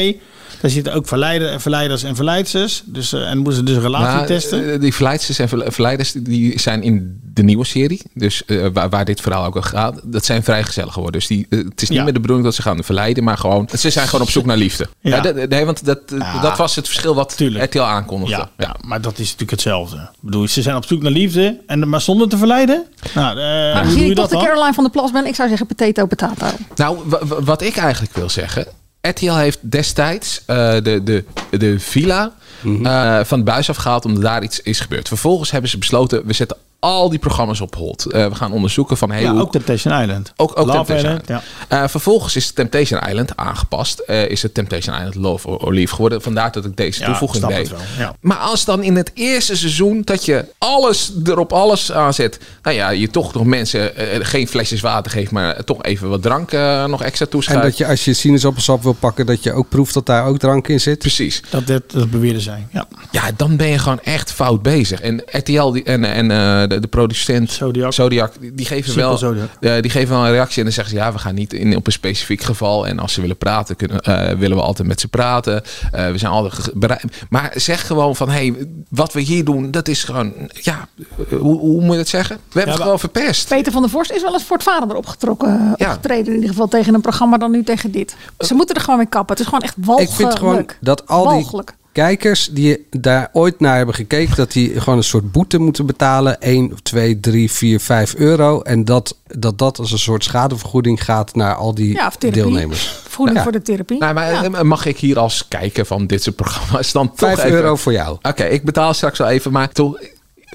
[0.60, 2.82] Daar zitten ook verleider, verleiders en verleidsters.
[2.86, 4.72] Dus, eh, en moeten ze dus een relatie Maar, testen.
[4.72, 8.00] eh, die verleidsters en verle- verleiders die zijn in de nieuwe serie.
[8.14, 10.00] Dus eh, waar, waar dit verhaal ook al gaat.
[10.04, 11.20] Dat zijn vrijgezellen geworden.
[11.20, 12.04] Dus die, het is niet Ja.
[12.04, 13.24] meer de bedoeling dat ze gaan verleiden.
[13.24, 14.88] Maar gewoon, ze zijn gewoon op zoek naar liefde.
[15.00, 15.16] Ja.
[15.16, 15.20] Ja.
[15.22, 16.40] dat- nee, want dat, Ja.
[16.40, 18.36] dat was het verschil wat RTL aankondigde.
[18.36, 19.96] ja, ja, maar dat is natuurlijk hetzelfde.
[19.96, 22.84] Ik bedoel, ze zijn op zoek naar liefde, en, maar zonder te verleiden.
[23.14, 24.36] Nou, hoe Aangezien doe je dat de?
[24.36, 26.46] Caroline van der Plas ben, ik zou zeggen potato, potato.
[26.76, 28.66] Nou, wa- wa- wat ik eigenlijk wil zeggen.
[29.08, 32.32] RTL heeft destijds eh, de, de, de villa
[32.62, 32.86] Mhm.
[32.86, 35.08] eh, van de buis afgehaald omdat daar iets is gebeurd.
[35.08, 38.04] Vervolgens hebben ze besloten, we zetten al die programma's op hold.
[38.06, 39.10] Eh, we gaan onderzoeken van...
[39.10, 40.32] Hey, Ja, hoe- ook Temptation Island.
[40.36, 41.42] Ook, ook Temptation Island, Island.
[41.68, 43.98] Eh, vervolgens is Temptation Island aangepast.
[43.98, 46.22] Eh, is het Temptation Island Love or, or Leave geworden.
[46.22, 47.68] Vandaar dat ik deze Ja, toevoeging snap deed.
[47.68, 48.14] het wel, ja.
[48.20, 52.38] Maar als dan in het eerste seizoen dat je alles erop alles aanzet.
[52.62, 56.52] Nou ja, je toch nog mensen geen flesjes water geeft, maar toch even wat drank
[56.88, 57.62] nog extra En toeschuift.
[57.62, 60.68] dat je als je sinaasappelsap wil pakken, dat je ook proeft dat daar ook drank
[60.68, 60.98] in zit.
[60.98, 61.42] Precies.
[61.50, 62.66] Dat, dat, dat beweerde zij.
[62.70, 62.86] Ja.
[63.10, 65.00] Ja, dan ben je gewoon echt fout bezig.
[65.00, 69.48] En RTL die, en, en eh, de, de producent Zodiac, die, die geven wel, Zodiac.
[69.60, 71.76] eh, die geven wel een reactie en dan zeggen ze ja, we gaan niet in
[71.76, 72.86] op een specifiek geval.
[72.86, 75.62] En als ze willen praten, kunnen, eh, willen we altijd met ze praten.
[75.92, 77.04] Eh, we zijn altijd bereid.
[77.30, 78.54] Maar zeg gewoon van hey,
[78.88, 80.88] wat we hier doen, dat is gewoon ja,
[81.30, 82.36] eh, hoe, hoe moet je het zeggen?
[82.36, 83.48] We hebben het gewoon verpest.
[83.48, 85.86] Peter van der Vorst is wel eens voor het vader erop getrokken, Ja.
[85.86, 86.26] opgetreden.
[86.26, 88.16] In ieder geval tegen een programma dan nu tegen dit.
[88.38, 89.30] Ze moeten er gewoon mee kappen.
[89.30, 90.10] Het is gewoon echt walgelijk.
[90.10, 91.74] Ik vind gewoon dat al die Walgelijk.
[91.92, 96.40] Kijkers die daar ooit naar hebben gekeken, dat die gewoon een soort boete moeten betalen.
[96.40, 98.60] 1, 2, 3, 4, 5 euro.
[98.60, 102.86] En dat dat, dat als een soort schadevergoeding gaat naar al die Ja, deelnemers.
[103.02, 103.42] Vergoeding Ja.
[103.42, 103.98] voor de therapie.
[103.98, 104.42] Nou, maar Ja.
[104.44, 107.50] eh, mag ik hier als kijker van dit soort programma's dan toch Vijf even...
[107.50, 108.18] euro voor jou.
[108.22, 109.98] Oké, ik betaal straks wel even, maar toch...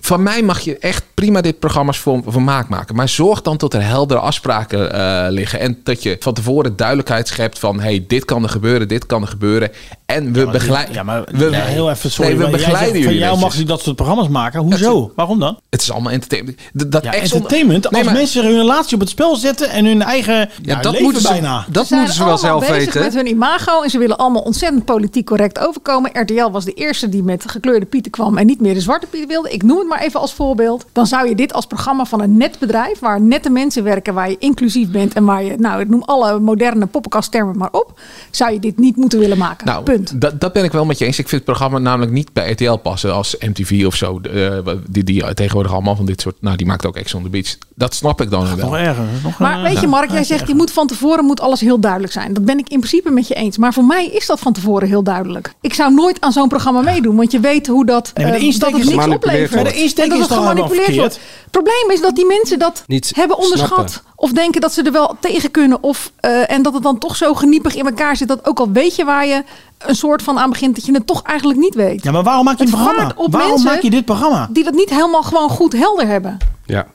[0.02, 2.96] Van mij mag je echt prima dit programma's voor, voor maak maken.
[2.96, 5.60] Maar zorg dan dat er heldere afspraken eh, liggen.
[5.60, 7.80] En dat je van tevoren duidelijkheid schept van...
[7.80, 9.72] hey, dit kan er gebeuren, dit kan er gebeuren.
[10.06, 10.94] En we begeleiden...
[10.94, 12.32] Ja, maar we, ja, heel even, sorry.
[12.32, 14.60] Nee, we begeleiden zegt, van jullie jou mag je dat soort programma's maken.
[14.60, 15.12] Hoezo?
[15.16, 15.60] Waarom dan?
[15.70, 16.58] Het is allemaal entertainment.
[16.74, 17.84] Dat, dat Ja, echt zonder- entertainment.
[17.92, 20.92] Nee, als maar- mensen hun relatie op het spel zetten en hun eigen ja, dat
[20.92, 21.66] leven moeten ze- bijna.
[21.70, 23.02] dat Ze moeten ze wel zelf bezig weten.
[23.02, 26.12] met hun imago en ze willen allemaal ontzettend politiek correct overkomen.
[26.14, 29.28] RTL was de eerste die met gekleurde pieten kwam en niet meer de zwarte pieten
[29.30, 29.50] wilde.
[29.50, 30.86] Ik noem het maar even als voorbeeld.
[30.92, 34.30] Dan zou je dit als programma van een net bedrijf, waar nette mensen werken, waar
[34.30, 38.00] je inclusief bent en waar je, nou, ik noem alle moderne poppenkasttermen maar op,
[38.32, 39.66] zou je dit niet moeten willen maken.
[39.66, 40.22] Nou, Punt.
[40.22, 41.20] Dat, dat ben ik wel met je eens.
[41.20, 44.20] Ik vind het programma namelijk niet bij RTL passen als MTV of zo.
[44.20, 44.58] Eh,
[44.90, 46.36] die, die tegenwoordig allemaal van dit soort...
[46.42, 47.58] Nou, die maakt ook Ex on the Beach.
[47.80, 48.70] Dat snap ik dan wel.
[48.70, 49.04] Nog erger.
[49.24, 51.80] Nog, Maar eh, weet je, Mark, jij zegt je moet van tevoren moet alles heel
[51.80, 52.34] duidelijk zijn.
[52.34, 53.58] Dat ben ik in principe met je eens.
[53.58, 55.54] Maar voor mij is dat van tevoren heel duidelijk.
[55.62, 58.72] Ik zou nooit aan zo'n programma meedoen, want je weet hoe dat, Nee, de insteek
[58.72, 59.40] dat het niks oplevert.
[59.40, 59.54] wordt.
[59.64, 61.14] Maar de insteek En dat is gemanipuleerd wordt.
[61.14, 63.68] Het probleem is dat die mensen dat Niet hebben onderschat.
[63.68, 64.12] snappen.
[64.16, 65.84] Of denken dat ze er wel tegen kunnen.
[65.84, 68.28] Of, eh, en dat het dan toch zo geniepig in elkaar zit.
[68.28, 69.44] Dat ook al weet je waar je
[69.78, 70.76] een soort van aan begint.
[70.76, 72.04] Dat je het toch eigenlijk niet weet.
[72.04, 73.12] Ja, maar waarom maak je een programma?
[73.30, 74.48] Waarom maak je dit programma?
[74.52, 76.38] Die dat niet helemaal gewoon goed helder hebben.
[76.66, 76.88] Ja.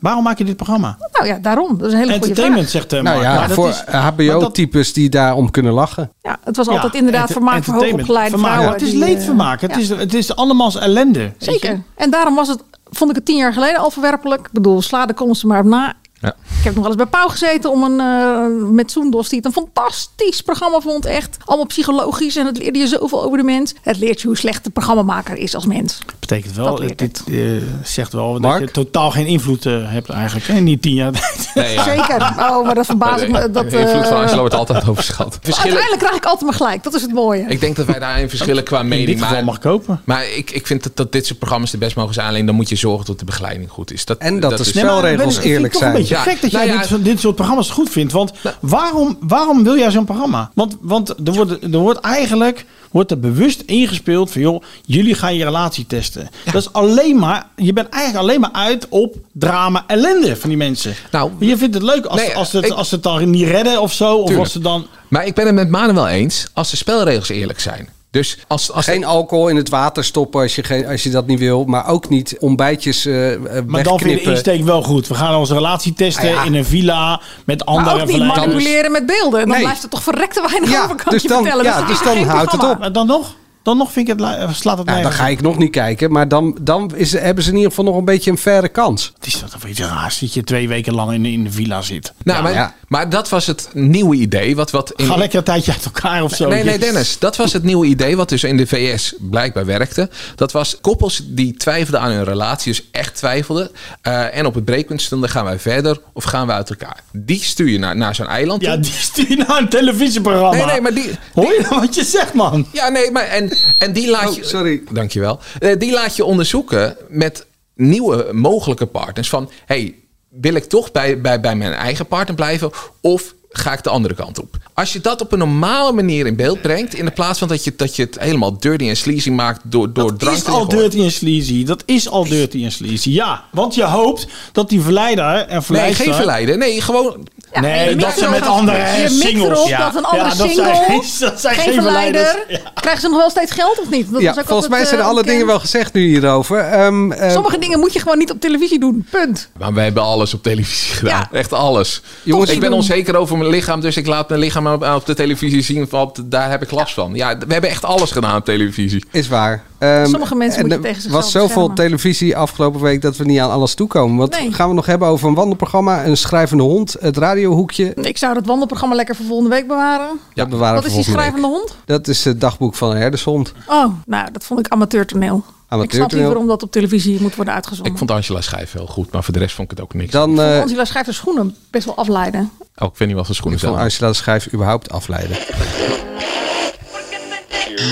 [0.00, 0.96] Waarom maak je dit programma?
[1.12, 1.78] Nou ja, daarom.
[1.78, 2.82] Dat is een hele goede Entertainment, vraag.
[2.82, 6.12] zegt uh, Nou ja, voor HBO-types die daarom kunnen lachen.
[6.22, 8.52] Ja, het was altijd inderdaad vermaak voor hoogopgeleide vermaak.
[8.52, 8.72] vrouwen.
[8.72, 9.60] Het is die, eh, leedvermaak.
[9.60, 10.34] Het, is, het is
[10.76, 11.32] ellende.
[11.38, 11.82] Zeker.
[11.94, 14.40] En daarom was het, vond ik het tien jaar geleden al verwerpelijk.
[14.46, 15.94] Ik bedoel, sla de er maar op na.
[16.22, 19.46] Ik heb nog wel eens bij Pauw gezeten om een, eh, met Soendos, die het
[19.46, 21.04] een fantastisch programma vond.
[21.06, 23.74] Echt allemaal psychologisch en het leerde je zoveel over de mens.
[23.82, 25.98] Het leert je hoe slecht de programmamaker is als mens.
[26.18, 27.36] Betekent Dat wel, leert dit eh,
[27.82, 30.48] zegt wel dat je totaal geen invloed eh, hebt eigenlijk.
[30.48, 31.50] En niet tien jaar tijd.
[31.54, 31.82] Nee, ja.
[31.84, 32.34] Zeker.
[32.38, 33.50] Oh, maar dat verbaast me.
[33.50, 35.38] Dat, de invloed van Angelo wordt altijd overschat.
[35.42, 36.82] Verschillen, Uiteindelijk krijg ik altijd maar gelijk.
[36.82, 37.44] Dat is het mooie.
[37.48, 39.06] ik denk dat wij daarin verschillen qua mening.
[39.08, 40.00] dit geval maar, mag kopen.
[40.04, 42.28] Maar ik, ik vind dat, dat dit soort programma's de best mogen zijn.
[42.28, 44.04] Alleen dan moet je zorgen dat de begeleiding goed is.
[44.04, 46.08] Dat, En dat de is- spelregels eerlijk zijn.
[46.10, 48.12] Ja, gek dat nou jij ja, dit, dit soort programma's goed vindt.
[48.12, 50.50] Want waarom, waarom wil jij zo'n programma?
[50.54, 54.40] Want, want er, wordt, er wordt eigenlijk wordt er bewust ingespeeld van...
[54.40, 56.28] joh, jullie gaan je relatie testen.
[56.44, 57.46] Dat is alleen maar...
[57.56, 60.94] je bent eigenlijk alleen maar uit op drama ellende van die mensen.
[61.10, 63.46] Nou, je vindt het leuk als, nee, als, het, ik- als ze het dan niet
[63.48, 64.16] redden of zo.
[64.16, 64.86] Of als ze dan...
[65.08, 67.88] Maar ik ben het met Manen wel eens als de spelregels eerlijk zijn.
[68.10, 71.26] Dus als, als Geen alcohol in het water stoppen als je, geen, als je dat
[71.26, 71.64] niet wil.
[71.64, 75.06] Maar ook niet ontbijtjes eh eh, Maar dan vind je de insteek wel goed.
[75.08, 76.44] We gaan onze relatie testen Ah, ja.
[76.44, 78.46] in een villa met andere Maar ook niet verleiders.
[78.46, 79.40] manipuleren met beelden.
[79.40, 79.60] Dan Nee.
[79.60, 81.64] blijft er toch verrekte weinig Ja, over, kan dus je dan- vertellen.
[81.64, 82.78] ja, het is dus dan houdt het op.
[82.78, 85.40] Maar dan nog, dan nog vind ik het, slaat het Ja, dan nergens ga ik
[85.40, 86.12] nog niet kijken.
[86.12, 89.12] Maar dan, dan is, hebben ze in ieder geval nog een beetje een faire kans.
[89.16, 91.82] Het is toch een beetje raar dat je twee weken lang in, in de villa
[91.82, 92.12] zit.
[92.24, 92.74] Nou, maar, ja.
[92.90, 94.56] Maar dat was het nieuwe idee.
[94.56, 96.48] Wat, wat in, Ga lekker een tijdje uit elkaar of zo.
[96.48, 96.78] Nee, nee.
[96.78, 97.18] Dennis.
[97.18, 100.10] Dat was het nieuwe idee wat dus in de VS blijkbaar werkte.
[100.36, 103.70] Dat was koppels die twijfelden aan hun relatie, dus echt twijfelden.
[104.02, 107.00] eh, en op het breekpunt stonden, gaan wij verder of gaan we uit elkaar?
[107.12, 108.82] Die stuur je naar, naar zo'n eiland Ja, toe.
[108.82, 110.56] die stuur je naar een televisieprogramma.
[110.56, 111.10] Nee, nee, maar die...
[111.34, 112.66] Hoor je wat je zegt, man?
[112.72, 114.44] Ja, nee, maar en, en die laat Oh, je...
[114.44, 114.82] sorry.
[114.92, 115.40] Dankjewel.
[115.58, 119.28] Eh, die laat je onderzoeken met nieuwe mogelijke partners.
[119.28, 119.94] Van, hey,
[120.30, 122.70] wil ik toch bij, bij, bij mijn eigen partner blijven?
[123.00, 124.56] Of ga ik de andere kant op?
[124.74, 126.94] Als je dat op een normale manier in beeld brengt...
[126.94, 129.60] in de plaats van dat je, dat je het helemaal dirty en sleazy maakt...
[129.64, 131.64] door, door drank is te al dirty en sleazy.
[131.64, 133.10] Dat is al dirty en sleazy.
[133.10, 135.96] Ja, want je hoopt dat die verleider en Nee, verleider...
[135.96, 136.58] geen verleiden.
[136.58, 137.26] Nee, gewoon...
[137.60, 139.58] nee, je dat ze met andere je singles.
[139.58, 139.78] erop ja.
[139.78, 142.44] dat een andere ja, dat single, Zijn, geen- dat zijn geen verleider.
[142.74, 144.12] Krijgen ze nog wel steeds geld of niet?
[144.12, 146.58] Dat Ja, is ook volgens mij zijn eh, alle dingen wel gezegd nu hierover.
[146.58, 149.06] Ehm, ehm, Sommige dingen moet je gewoon niet op televisie doen.
[149.10, 149.48] Punt.
[149.58, 151.26] Maar we hebben alles op televisie gedaan.
[151.32, 151.38] Ja.
[151.38, 152.02] Echt alles.
[152.22, 152.78] Jongens, ik ben doen.
[152.78, 155.88] onzeker over mijn lichaam, dus ik laat mijn lichaam op, op de televisie zien.
[155.88, 157.10] Van, daar heb ik last van.
[157.14, 159.04] Ja, we hebben echt alles gedaan op televisie.
[159.10, 159.62] Is waar.
[159.78, 163.16] Ehm, Sommige mensen en moet je er tegen zichzelf was zoveel televisie afgelopen week dat
[163.16, 164.16] we niet aan alles toekomen.
[164.16, 164.52] Wat Nee.
[164.52, 167.94] gaan we nog hebben over een wandelprogramma, een schrijvende hond, het radiohoekje?
[167.94, 170.20] Ik zou het wandelprogramma lekker voor volgende week bewaren.
[170.34, 171.14] Dat bewaren Wat is die week.
[171.14, 171.76] schrijvende hond?
[171.84, 173.52] Dat is het dagboek van een herdershond.
[173.66, 175.36] Oh, nou, dat vond ik amateurtoneel.
[175.36, 176.24] Ik snap Amateurtoneel.
[176.24, 177.92] liever omdat op televisie moet worden uitgezonden.
[177.92, 180.10] Ik vond Angela Schijf heel goed, maar voor de rest vond ik het ook niks.
[180.12, 182.50] Dan vond eh Angela schrijft de schoenen best wel afleiden.
[182.78, 183.74] Oh, ik weet niet wat voor schoenen zijn.
[183.74, 185.36] Angela de Schijf überhaupt afleiden.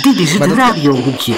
[0.03, 1.35] Dit is het radiohoekje.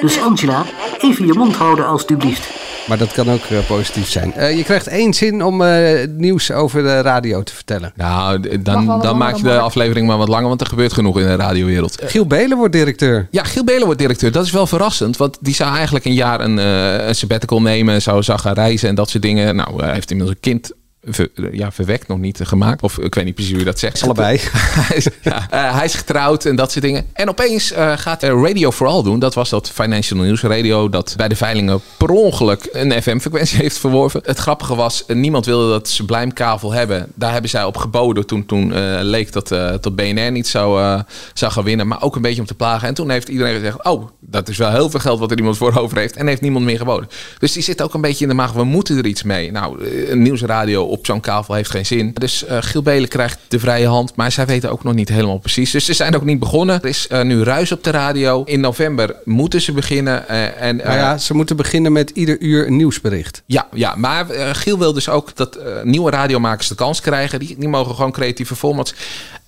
[0.00, 0.64] Dus Angela,
[0.98, 2.48] even je mond houden alstublieft.
[2.88, 4.34] Maar dat kan ook eh, positief zijn.
[4.34, 7.92] Eh, je krijgt één zin om eh, nieuws over de radio te vertellen.
[7.96, 9.62] Nou, dan, dan maak je de markt.
[9.62, 11.98] aflevering maar wat langer, want er gebeurt genoeg in de radiowereld.
[12.04, 13.28] Giel Belen wordt directeur.
[13.30, 14.32] Ja, Giel Belen wordt directeur.
[14.32, 18.02] Dat is wel verrassend, want die zou eigenlijk een jaar een, eh, een sabbatical nemen,
[18.02, 19.56] zou, zou gaan reizen en dat soort dingen.
[19.56, 20.72] Nou, hij heeft inmiddels een kind
[21.14, 22.82] ver- ja, verwekt, nog niet gemaakt.
[22.82, 24.02] Of ik weet niet precies hoe je dat zegt.
[24.02, 24.40] Allebei.
[24.88, 27.06] hij, is, ja, eh, hij is getrouwd en dat soort dingen.
[27.12, 29.18] En opeens eh, gaat Radio for All doen.
[29.18, 33.78] Dat was dat Financial News Radio dat bij de veilingen per ongeluk een FM-frequentie heeft
[33.78, 34.20] verworven.
[34.24, 37.12] Het grappige was, niemand wilde dat Sublime kabel hebben.
[37.14, 41.02] Daar hebben zij op geboden toen, toen eh, leek dat, dat BNR niet zou,
[41.34, 41.86] zou gaan winnen.
[41.86, 42.88] Maar ook een beetje om te plagen.
[42.88, 45.56] En toen heeft iedereen gezegd, oh, dat is wel heel veel geld wat er iemand
[45.56, 46.16] voor over heeft.
[46.16, 47.08] En heeft niemand meer geboden.
[47.38, 49.50] Dus die zit ook een beetje in de maag, we moeten er iets mee.
[49.50, 52.10] Nou, een nieuwsradio op zo'n kavel heeft geen zin.
[52.14, 54.12] Dus eh Giel Belen krijgt de vrije hand.
[54.16, 55.70] Maar zij weten ook nog niet helemaal precies.
[55.70, 56.82] Dus ze zijn ook niet begonnen.
[56.82, 58.42] Er is eh, nu ruis op de radio.
[58.44, 60.28] In november moeten ze beginnen.
[60.28, 63.42] eh, en, Nou ja, ze moeten beginnen met ieder uur een nieuwsbericht.
[63.46, 67.38] ja, ja, maar Giel wil dus ook dat nieuwe radiomakers de kans krijgen.
[67.38, 68.94] Die, die mogen gewoon creatieve formats.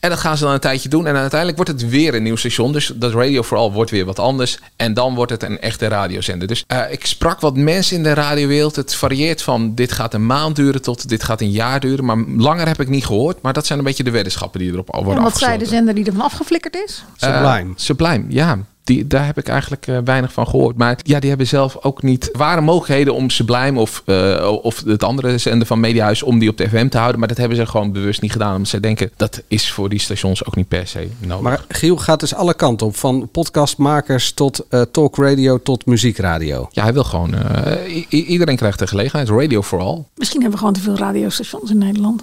[0.00, 1.06] En dat gaan ze dan een tijdje doen.
[1.06, 2.72] En uiteindelijk wordt het weer een nieuw station.
[2.72, 4.58] Dus dat Radio for All wordt weer wat anders.
[4.76, 6.48] En dan wordt het een echte radiozender.
[6.48, 8.76] Dus eh, ik sprak wat mensen in de radiowereld.
[8.76, 12.04] Het varieert van dit gaat een maand duren tot dit gaat een jaar duren.
[12.04, 13.42] Maar langer heb ik niet gehoord.
[13.42, 15.66] Maar dat zijn een beetje de weddenschappen die erop al worden En wat zei de
[15.66, 17.04] zender die ervan afgeflikkerd is?
[17.16, 17.48] Sublime.
[17.48, 18.58] Eh, Sublime, ja.
[18.90, 20.76] Die, daar heb ik eigenlijk eh, weinig van gehoord.
[20.76, 22.28] Maar ja, die hebben zelf ook niet...
[22.32, 26.22] Er waren mogelijkheden om Sublime of, eh, of het andere zender van Mediahuis...
[26.22, 27.18] om die op de FM te houden.
[27.18, 28.52] Maar dat hebben ze gewoon bewust niet gedaan.
[28.54, 31.40] Omdat ze denken, dat is voor die stations ook niet per se nodig.
[31.42, 32.96] Maar Giel gaat dus alle kanten op.
[32.96, 36.68] Van podcastmakers tot eh talkradio tot muziekradio.
[36.70, 37.34] Ja, hij wil gewoon...
[37.34, 39.28] eh, iedereen krijgt de gelegenheid.
[39.28, 40.02] Radio for all.
[40.14, 42.22] Misschien hebben we gewoon te veel radiostations in Nederland.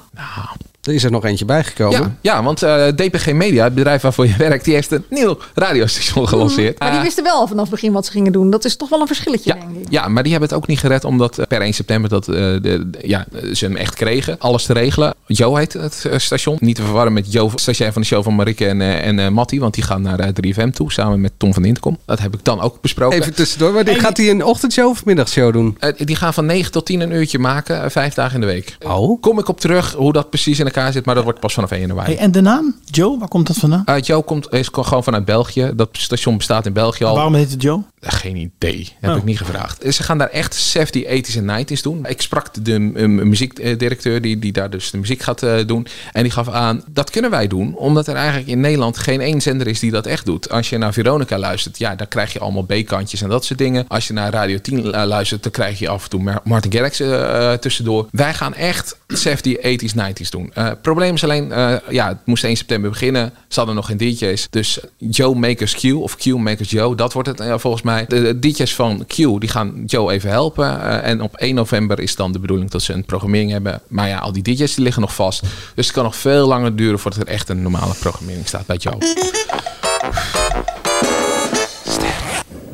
[0.88, 2.00] Er is er nog eentje bijgekomen.
[2.00, 5.38] Ja, ja want eh, DPG Media, het bedrijf waarvoor je werkt, die heeft een nieuw
[5.54, 6.80] radiostation gelanceerd.
[6.80, 8.50] Maar die Eh, wisten wel vanaf het begin wat ze gingen doen.
[8.50, 9.86] Dat is toch wel een verschilletje, denk ik.
[9.90, 12.36] Ja, maar die hebben het ook niet gered omdat eh, per 1 september dat, eh,
[12.36, 14.36] de, de- ja, ze hem echt kregen.
[14.40, 15.14] Alles te regelen.
[15.26, 16.58] Jo heet het station.
[16.60, 19.30] Niet te verwarren met Jo, stagiair van de show van Marike en, eh, en eh,
[19.30, 19.60] Mattie.
[19.60, 21.98] Want die gaan naar eh, 3FM toe samen met Tom van Intercom.
[22.06, 23.20] Dat heb ik dan ook besproken.
[23.20, 25.78] Even tussendoor, maar dit, gaat hij een ochtendshow of middagshow doen?
[25.98, 28.78] Die gaan van 9 tot 10 een uurtje maken, vijf dagen in de week.
[28.86, 29.22] Oh.
[29.22, 31.72] Kom ik op terug hoe dat precies in elkaar zit, maar dat wordt pas vanaf
[31.72, 32.14] 1 januari.
[32.14, 32.76] Hey, en de naam?
[32.86, 33.82] Joe, waar komt dat vandaan?
[33.86, 35.72] Eh, Joe komt, is gewoon vanuit België.
[35.76, 37.16] Dat station bestaat in België al.
[37.16, 37.82] Waarom heet het Joe?
[38.02, 38.90] Geen idee.
[39.00, 39.18] Heb Oh.
[39.18, 39.94] ik niet gevraagd.
[39.96, 42.06] Ze gaan daar echt 70, 80s en 90s doen.
[42.06, 45.88] Ik sprak de eh, muziekdirecteur die, die daar dus de muziek gaat eh, doen.
[46.12, 47.76] En die gaf aan, dat kunnen wij doen.
[47.76, 50.50] Omdat er eigenlijk in Nederland geen één zender is die dat echt doet.
[50.50, 53.86] Als je naar Veronica luistert, ja, dan krijg je allemaal B-kantjes en dat soort dingen.
[53.88, 56.72] Als je naar Radio 10 eh, luistert, dan krijg je af en toe Mar- Martin
[56.72, 58.08] Garrix eh, tussendoor.
[58.12, 60.54] Wij gaan echt 70, 80s, 90s doen.
[60.82, 61.48] Probleem is alleen,
[61.90, 63.34] ja, het moest 1 september beginnen.
[63.48, 64.48] Ze hadden nog geen DJ's.
[64.50, 67.87] Dus Joe Makers Q of Q Makers Joe, dat wordt het volgens mij.
[67.96, 70.82] De, de DJ's van Q, die gaan Joe even helpen.
[70.82, 73.82] Eh, en op 1 november is dan de bedoeling dat ze een programmering hebben.
[73.88, 75.42] Maar ja, al die DJ's die liggen nog vast.
[75.76, 78.78] Dus het kan nog veel langer duren voordat er echt een normale programmering staat bij
[78.78, 78.98] Joe.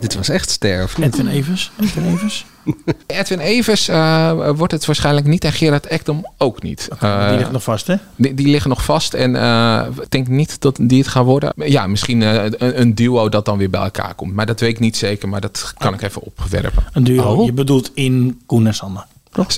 [0.04, 1.06] Dit was echt ster, of niet?
[1.08, 1.72] Edwin Evers.
[1.82, 2.45] Edwin Evers.
[3.08, 6.89] Edwin Evers eh, wordt het waarschijnlijk niet en Gerard Ekdom ook niet.
[6.99, 7.95] Eh, die ligt nog vast, hè?
[8.16, 11.54] Die, die liggen nog vast en eh, ik denk niet dat die het gaan worden.
[11.56, 14.34] Ja, misschien eh, een, een duo dat dan weer bij elkaar komt.
[14.34, 16.84] Maar dat weet ik niet zeker, maar dat kan ik even opwerpen.
[16.93, 17.24] Een duo.
[17.36, 17.45] Oh.
[17.45, 19.06] Je bedoelt in Koen en Sander.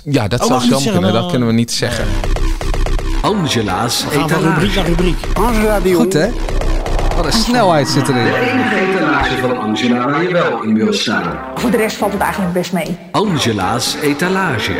[0.03, 0.83] Ja, dat Oh, zou zo kunnen.
[0.93, 2.05] zeggen, Dat kunnen we niet zeggen.
[3.21, 5.17] Angela's We gaan van rubriek naar rubriek.
[5.95, 6.29] Goed, hè?
[7.15, 8.23] Wat een snelheid zit erin.
[8.23, 11.37] De enige etalage van Angela waar je wel in wil staan.
[11.55, 12.97] Voor de rest valt het eigenlijk best mee.
[13.11, 14.73] Angela's etalage.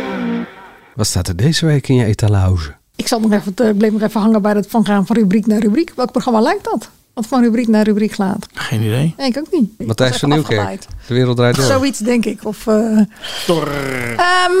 [0.94, 2.74] Wat staat er deze week in je etalage?
[2.96, 5.46] Ik zat nog even, te- bleef nog even hangen bij het van gaan van rubriek
[5.46, 5.92] naar rubriek.
[5.96, 6.88] Welk programma lijkt dat?
[7.14, 8.46] Wat van rubriek naar rubriek gaat?
[8.54, 9.14] Geen idee.
[9.16, 9.86] Nee, ik ook niet.
[9.86, 10.80] Matthijs van Nieuwkerk.
[11.06, 11.64] De wereld draait door.
[11.64, 12.44] Zoiets denk ik.
[12.44, 12.74] Of, eh,
[13.46, 14.52] Ehm,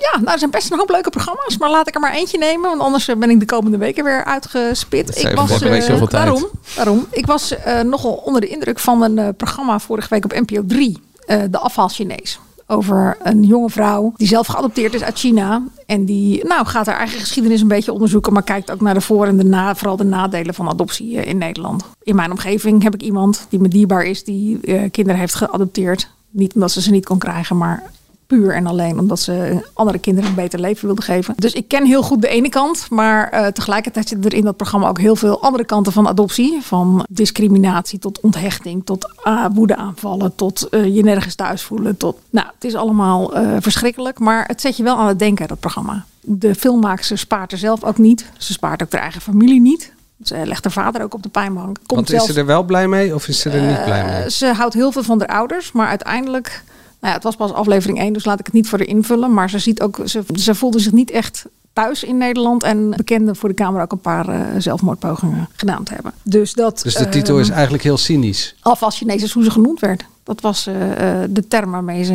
[0.00, 1.58] ja, nou, er zijn best een hoop leuke programma's.
[1.58, 2.68] Maar laat ik er maar eentje nemen.
[2.68, 5.08] Want anders eh, ben ik de komende weken weer uitgespit.
[5.18, 6.46] Ik was, eh, daarom,
[6.76, 7.06] daarom.
[7.10, 10.98] Ik was eh, nogal onder de indruk van een programma vorige week op NPO 3.
[11.26, 12.38] eh, de afval Chinees.
[12.66, 15.62] Over een jonge vrouw die zelf geadopteerd is uit China.
[15.86, 18.32] En die nou, gaat haar eigen geschiedenis een beetje onderzoeken.
[18.32, 21.38] Maar kijkt ook naar de voor- en de na, vooral de nadelen van adoptie in
[21.38, 21.84] Nederland.
[22.02, 24.24] In mijn omgeving heb ik iemand die me dierbaar is.
[24.24, 26.08] Die kinderen heeft geadopteerd.
[26.30, 27.82] Niet omdat ze ze niet kon krijgen, maar
[28.30, 31.34] puur en alleen omdat ze andere kinderen een beter leven wilde geven.
[31.36, 34.56] Dus ik ken heel goed de ene kant, maar eh, tegelijkertijd zitten er in dat
[34.56, 36.58] programma ook heel veel andere kanten van adoptie.
[36.62, 41.96] Van discriminatie tot onthechting, tot uh, woedeaanvallen, tot eh, je nergens thuis voelen.
[41.96, 45.48] Tot, nou, het is allemaal eh, verschrikkelijk, maar het zet je wel aan het denken,
[45.48, 46.04] dat programma.
[46.20, 48.26] De filmmaakster spaart er zelf ook niet.
[48.38, 49.92] Ze spaart ook haar eigen familie niet.
[50.22, 51.76] Ze legt haar vader ook op de pijnbank.
[51.76, 54.04] Komt Want is zelf- ze er wel blij mee of is ze er niet blij
[54.04, 54.30] mee?
[54.30, 56.62] ze houdt heel veel van haar ouders, maar uiteindelijk.
[57.00, 59.34] Nou ja, het was pas aflevering 1, dus laat ik het niet voor haar invullen.
[59.34, 62.62] Maar ze ziet ook, ze, ze voelde zich niet echt thuis in Nederland.
[62.62, 66.12] En bekende voor de Kamer ook een paar eh, zelfmoordpogingen gedaan te hebben.
[66.22, 68.54] Dus, dat, Dus de titel is ehm, eigenlijk heel cynisch.
[68.60, 70.04] Alvast Chinees is hoe ze genoemd werd.
[70.22, 72.14] Dat was eh, eh, de term waarmee ze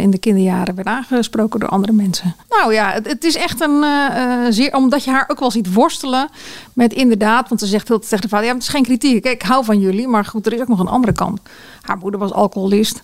[0.00, 2.34] in de kinderjaren werd aangesproken door andere mensen.
[2.48, 4.74] Nou ja, het, het is echt een eh, eh, zeer.
[4.74, 6.28] Omdat je haar ook wel ziet worstelen
[6.72, 7.48] met inderdaad.
[7.48, 9.22] Want ze zegt heel tegen de vader: ja, het is geen kritiek.
[9.22, 10.08] Kijk, ik hou van jullie.
[10.08, 11.40] Maar goed, er is ook nog een andere kant.
[11.82, 13.02] Haar moeder was alcoholist.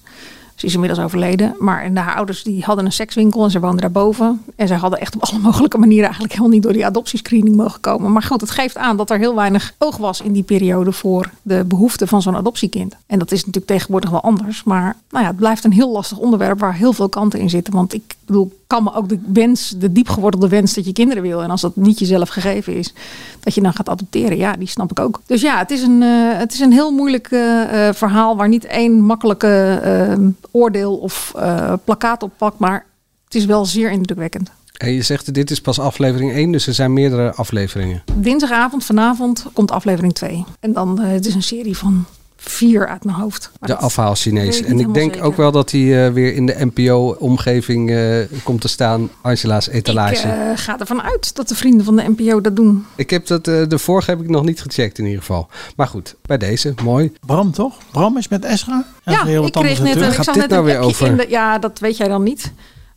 [0.63, 1.55] Ze is inmiddels overleden.
[1.59, 4.43] Maar en haar ouders die hadden een sekswinkel en ze woonden daarboven.
[4.57, 7.81] En zij hadden echt op alle mogelijke manieren eigenlijk helemaal niet door die adoptiescreening mogen
[7.81, 8.13] komen.
[8.13, 11.31] Maar goed, het geeft aan dat er heel weinig oog was in die periode voor
[11.43, 12.97] de behoeften van zo'n adoptiekind.
[13.07, 14.65] En dat is natuurlijk tegenwoordig wel anders.
[14.65, 17.73] Maar nou ja, het blijft een heel lastig onderwerp waar heel veel kanten in zitten.
[17.73, 21.43] Want ik bedoel, kan me ook de wens, de diepgewortelde wens dat je kinderen wil.
[21.43, 22.95] En als dat niet jezelf gegeven is,
[23.41, 24.37] dat je dan gaat adopteren.
[24.37, 25.21] Ja, die snap ik ook.
[25.27, 28.49] Dus ja, het is een, eh, het is een heel moeilijk eh, eh, verhaal waar
[28.49, 29.51] niet één makkelijke
[30.51, 31.35] oordeel of
[31.85, 32.59] plakkaat op pakt.
[32.59, 32.87] Maar
[33.25, 34.51] het is wel zeer indrukwekkend.
[34.73, 38.03] En je zegt dit is pas aflevering 1, dus er zijn meerdere afleveringen.
[38.15, 40.45] Dinsdagavond, vanavond, komt aflevering 2.
[40.61, 42.07] En dan, het is een serie van
[42.45, 43.51] vier uit mijn hoofd.
[43.61, 44.59] Maar De afhaal Chinees.
[44.59, 47.91] ik En ik denk ook wel dat hij eh, weer in de NPO-omgeving
[48.43, 49.11] komt te staan.
[49.21, 50.29] Angela's etalage.
[50.29, 52.87] Ik eh, ga ervan uit dat de vrienden van de NPO dat doen.
[52.95, 55.49] Ik heb dat, eh, de vorige heb ik nog niet gecheckt in ieder geval.
[55.77, 57.13] Maar goed, bij deze, mooi.
[57.27, 57.79] Bram toch?
[57.91, 58.85] Bram is met Esra?
[59.05, 61.07] Ja, ik kreeg net, een, ik zag dit net nou een weer appje over?
[61.07, 61.27] in de...
[61.29, 62.53] Ja, dat weet jij dan niet.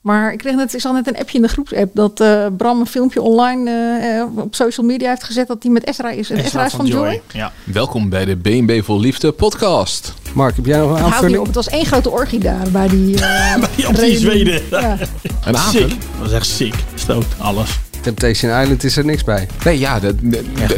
[0.06, 2.80] Maar ik kreeg net, ik zag net een appje in de groepsapp dat eh, Bram
[2.80, 6.30] een filmpje online eh, eh, op social media heeft gezet dat hij met Esra is.
[6.30, 7.22] En Esra, is van Joy.
[7.32, 7.52] Ja.
[7.64, 10.14] Welkom bij de BNB Vol Liefde podcast.
[10.34, 11.40] Mark, heb jij nog een Houd niet aanvulling?
[11.40, 13.20] op, het was één grote orgie daar bij die...
[13.22, 14.18] eh, Op die.
[14.18, 14.62] Zweden.
[14.72, 14.92] Ja.
[15.00, 15.00] Een
[15.44, 15.56] Sick.
[15.56, 16.00] aanvulling?
[16.00, 16.76] Dat was echt sick.
[16.96, 17.80] Stookt, alles.
[18.02, 19.48] Temptation Island is er niks bij.
[19.64, 20.16] Nee, ja, dat,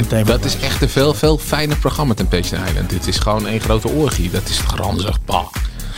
[0.10, 2.90] dat, dat is echt een veel, veel fijner programma, Temptation Island.
[2.90, 4.30] Dit is gewoon één grote orgie.
[4.30, 5.20] Dat is ranzig.
[5.26, 5.46] Bah.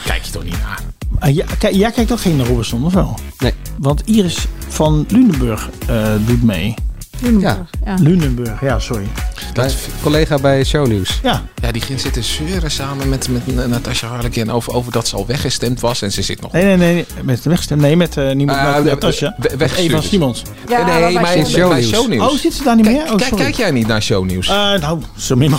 [0.06, 0.99] Kijk je toch niet naar.
[1.20, 3.16] Ah, ja, jij kijkt toch geen naar Robinson, of wel?
[3.40, 3.54] Nee.
[3.78, 6.74] Want Iris van Lunenburg eh, doet mee.
[7.22, 7.96] Lunenburg, ja.
[8.00, 9.08] Lunenburg, ja, sorry.
[9.54, 11.20] Bij- collega bij Shownieuws.
[11.24, 11.44] Ja.
[11.62, 15.26] Ja, die ging zitten zeuren samen met, met Natasja Harlekin over, over dat ze al
[15.28, 16.02] weggestemd was.
[16.02, 16.52] En ze zit nog...
[16.52, 17.06] Nee, nee, nee.
[17.24, 17.80] Met de wegstem.
[17.80, 18.60] Nee, met uh, niemand.
[18.60, 19.34] Ah, met de- Natasja.
[19.38, 20.08] we- Met weggestuurd Eva is.
[20.10, 20.42] Simons.
[20.70, 22.32] Ja, nee, bij maar in Shownieuws.
[22.32, 23.02] Oh, zit ze daar niet meer?
[23.02, 23.44] Oh, Kijk, sorry.
[23.44, 24.48] kijk jij niet naar Shownieuws?
[24.48, 25.50] Eh, nou, zo min,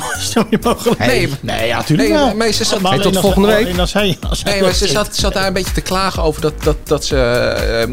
[0.62, 0.98] mogelijk.
[1.06, 2.34] Nee, nee, ja, natuurlijk nee, wel.
[2.34, 3.78] maar ze zat- Hey, tot als- volgende week.
[3.78, 6.40] als hij, als hij Nee, maar ze zat, zat daar een beetje te klagen over
[6.40, 7.16] dat, dat, dat ze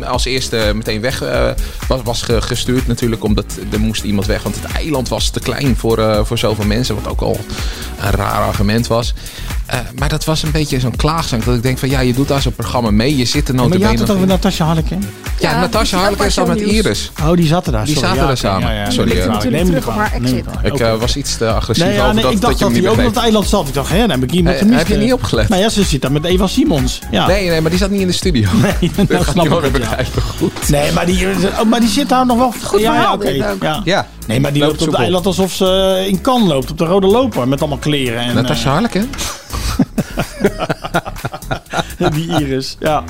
[0.02, 1.50] eh, als eerste meteen weg eh,
[1.88, 2.88] was, was ge- gestuurd.
[2.88, 4.44] Natuurlijk, omdat er moest iemand weg.
[4.44, 6.96] Want het eiland was te klein voor, eh, voor zoveel mensen.
[6.96, 7.40] Wat ook al
[8.00, 9.14] een raar argument was.
[9.66, 11.44] Eh, maar dat was een beetje zo'n klaagzang.
[11.44, 13.18] Dat ik denk van ja, je doet daar zo'n programma mee.
[13.18, 15.00] Je zit er Ja, maar je had het over Natasja Harlekin.
[15.02, 15.08] Ja,
[15.40, 16.62] Ja, die Natasja bij zat met.
[16.62, 17.12] Iris.
[17.22, 17.86] Oh, die zaten daar.
[17.86, 18.08] Die sorry.
[18.08, 18.74] zaten Ja, daar samen.
[18.74, 18.90] ja.
[18.90, 20.46] Sorry, Neem me op haar exit.
[20.64, 20.84] Ik Oké.
[20.84, 22.74] eh, was iets te agressief Nee, ja, over nee, dat, ik dacht dat je dat
[22.74, 23.68] hem hij niet ook op het eiland zat.
[23.68, 24.78] Ik dacht, hè, dan heb ik iemand gemist.
[24.78, 25.50] heb je niet opgelet?
[25.50, 27.00] Nou ja, ze zit daar met Eva Simons.
[27.12, 27.28] Ja.
[27.28, 28.50] Nee, nee, maar die zat niet in de studio.
[28.62, 30.22] Nee, dat gaat ik, begrijpen.
[30.38, 30.70] Goed.
[30.70, 31.28] Nee, maar die,
[31.60, 32.54] oh, maar die zit daar nog wel...
[32.64, 33.47] Goed verhaal oké.
[33.52, 33.62] Ook.
[33.62, 33.82] Ja.
[33.84, 34.08] Ja.
[34.28, 36.72] Nee, maar die Loopt loopt op het eiland alsof ze in Cannes loopt.
[36.72, 37.48] Op de rode loper.
[37.48, 38.20] Met allemaal kleren.
[38.20, 39.10] En, Natasja Harlekin?
[41.98, 42.76] eh, die Iris.
[42.80, 43.04] Ja.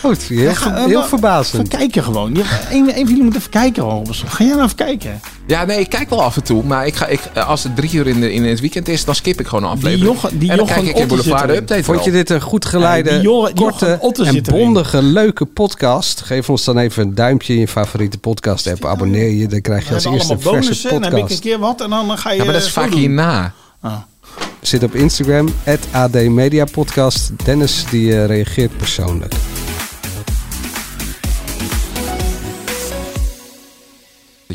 [0.00, 1.66] Goed, heel, Ja, ga- eh, heel maar- verbaasend.
[1.66, 2.34] Even kijken gewoon.
[2.34, 4.28] Je- Een, een van jullie moet even kijken, Robinson.
[4.28, 5.20] Ga jij nou even kijken?
[5.46, 6.64] Ja, nee, ik kijk wel af en toe.
[6.64, 9.14] Maar ik ga, ik, als het drie uur in, de, in het weekend is, dan
[9.14, 10.12] skip ik gewoon een aflevering.
[10.14, 11.50] Jochen- die en dan Jochen kijk ik in Boulevard.
[11.50, 16.20] Update Vond je dit een goed geleide, Ja, die Jor- korte en bondige, leuke podcast?
[16.20, 18.84] Geef ons dan even een duimpje in je favoriete podcast app.
[18.84, 20.90] Abonneer je, dan krijg je als eerste een verse bonussen.
[20.90, 21.40] En dan heb ik een podcast.
[21.40, 21.80] keer wat.
[21.80, 22.38] En dan ga je...
[22.38, 23.52] Ja, maar dat is vaak hierna.
[23.80, 23.92] Ah.
[24.60, 25.48] Zit op Instagram,
[25.90, 27.30] AD Media Podcast.
[27.44, 29.32] Dennis die eh, reageert persoonlijk.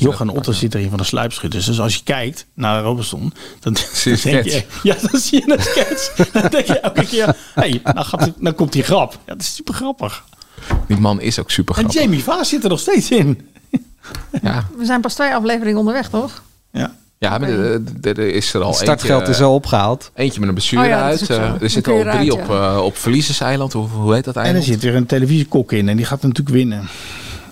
[0.02, 1.66] Jochen Otter zit erin van de sluipschutters.
[1.66, 4.64] Dus als je kijkt naar Robinson, dan, Zie je dan denk je...
[4.90, 6.16] Ja, dan zie je een sketch.
[6.42, 7.26] dan denk je elke keer...
[7.26, 9.14] Hé, hey, nou, gaat nou komt die grap.
[9.26, 10.24] Ja, dat is super grappig.
[10.88, 12.02] Die man is ook super En grappig.
[12.02, 13.48] Jamie Vaas zit er nog steeds in.
[14.42, 16.44] Ja, We zijn pas twee afleveringen onderweg, toch?
[16.72, 16.96] Ja.
[17.18, 20.12] ja maar er- er er is er al Het startgeld eentje, is al opgehaald.
[20.16, 21.30] Eentje met een blessure Oh ja, uit.
[21.30, 23.74] Eh, er zitten al drie op, eh, op Verliezerseiland.
[23.74, 25.90] Hoe, hoe heet dat En er zit weer een televisiekok in.
[25.90, 26.88] En die gaat natuurlijk winnen.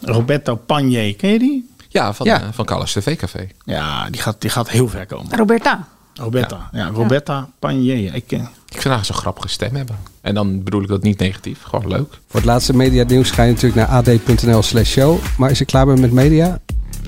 [0.01, 1.13] Roberto Pagné.
[1.13, 1.71] Ken je die?
[1.93, 2.41] Ja, van, Ja.
[2.41, 3.47] eh, van Callas TV Café.
[3.65, 5.37] Ja, die gaat, die gaat heel ver komen.
[5.37, 5.87] Roberta.
[6.13, 6.69] Roberta.
[6.71, 7.93] Ja, Roberta Pagné.
[7.93, 8.39] Ik, eh,
[8.69, 9.95] Ik vind haar zo'n grappige stem hebben.
[10.21, 11.57] En dan bedoel ik dat niet negatief.
[11.63, 12.07] Gewoon leuk.
[12.27, 15.17] Voor het laatste media nieuws ga je natuurlijk naar ad.nl slash show.
[15.37, 16.59] Maar als je klaar bent met media,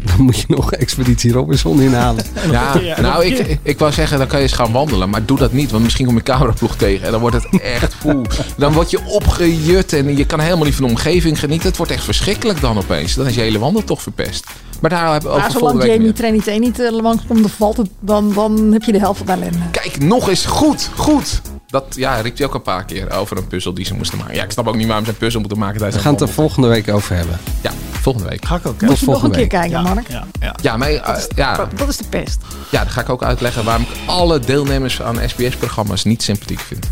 [0.03, 2.23] dan moet je nog Expeditie Robinson inhalen.
[2.51, 5.09] Ja, Ja, nou, ik, ik wou zeggen, dan kan je eens gaan wandelen.
[5.09, 7.05] Maar doe dat niet, want misschien kom je cameraploeg tegen.
[7.05, 8.25] En dan wordt het echt poeh.
[8.57, 11.67] Dan word je opgejut en je kan helemaal niet van de omgeving genieten.
[11.67, 13.13] Het wordt echt verschrikkelijk dan opeens.
[13.13, 14.45] Dan is je hele wandeltocht verpest.
[14.81, 16.13] Maar daar hebben we Maar over zolang volgende week Jamie.
[16.13, 19.31] Trinity niet uh, langskomt, dan valt het, dan, dan heb je de helft van de
[19.31, 19.57] ellende.
[19.71, 21.41] Kijk, nog eens goed, goed.
[21.67, 24.35] Dat ja, riep hij ook een paar keer over een puzzel die ze moesten maken.
[24.35, 25.73] Ja, ik snap ook niet waarom ze een puzzel moeten maken.
[25.75, 27.37] We tijdens gaan het er volgende week over hebben.
[27.61, 28.45] Ja, volgende week.
[28.45, 28.77] ga ik ook.
[28.77, 29.71] Tot Moet je nog een volgende keer week.
[29.71, 30.09] kijken, Mark.
[30.09, 30.55] Ja, ja.
[30.61, 32.37] Ja, maar, eh, ja, Dat is de pest.
[32.71, 36.87] ja, dan ga ik ook uitleggen waarom ik alle deelnemers aan SBS-programma's niet sympathiek vind.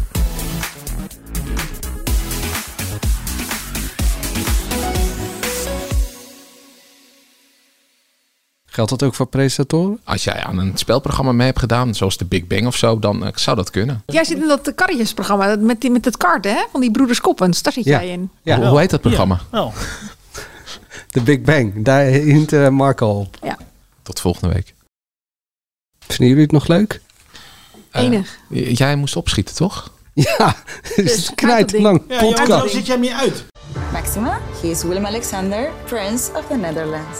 [8.74, 10.00] Geldt dat ook voor presentatoren?
[10.04, 13.26] Als jij aan een spelprogramma mee hebt gedaan, zoals de Big Bang of zo, dan
[13.26, 14.04] eh, zou dat kunnen.
[14.06, 16.64] Jij zit in dat karretjesprogramma met, die, met het kart, hè?
[16.72, 17.62] Van die broeders Koppens.
[17.62, 18.00] Daar zit Ja.
[18.00, 18.30] jij in.
[18.42, 19.40] Ja, Hoe, hoe heet dat programma?
[19.50, 19.74] Wel.
[21.12, 21.86] de Big Bang.
[21.86, 23.38] Daar hint eh, Marco op.
[23.42, 23.58] Ja.
[24.02, 24.74] Tot volgende week.
[26.00, 27.02] Vinden jullie het nog leuk?
[27.92, 28.38] Eh, Enig.
[28.50, 29.92] jij moest opschieten, toch?
[30.14, 32.62] Ja, het is Dus, Ja, Johan, podcast.
[32.62, 33.46] zo zit jij meer uit.
[33.92, 37.20] Maxima, he is Willem Alexander, Prince of the Netherlands.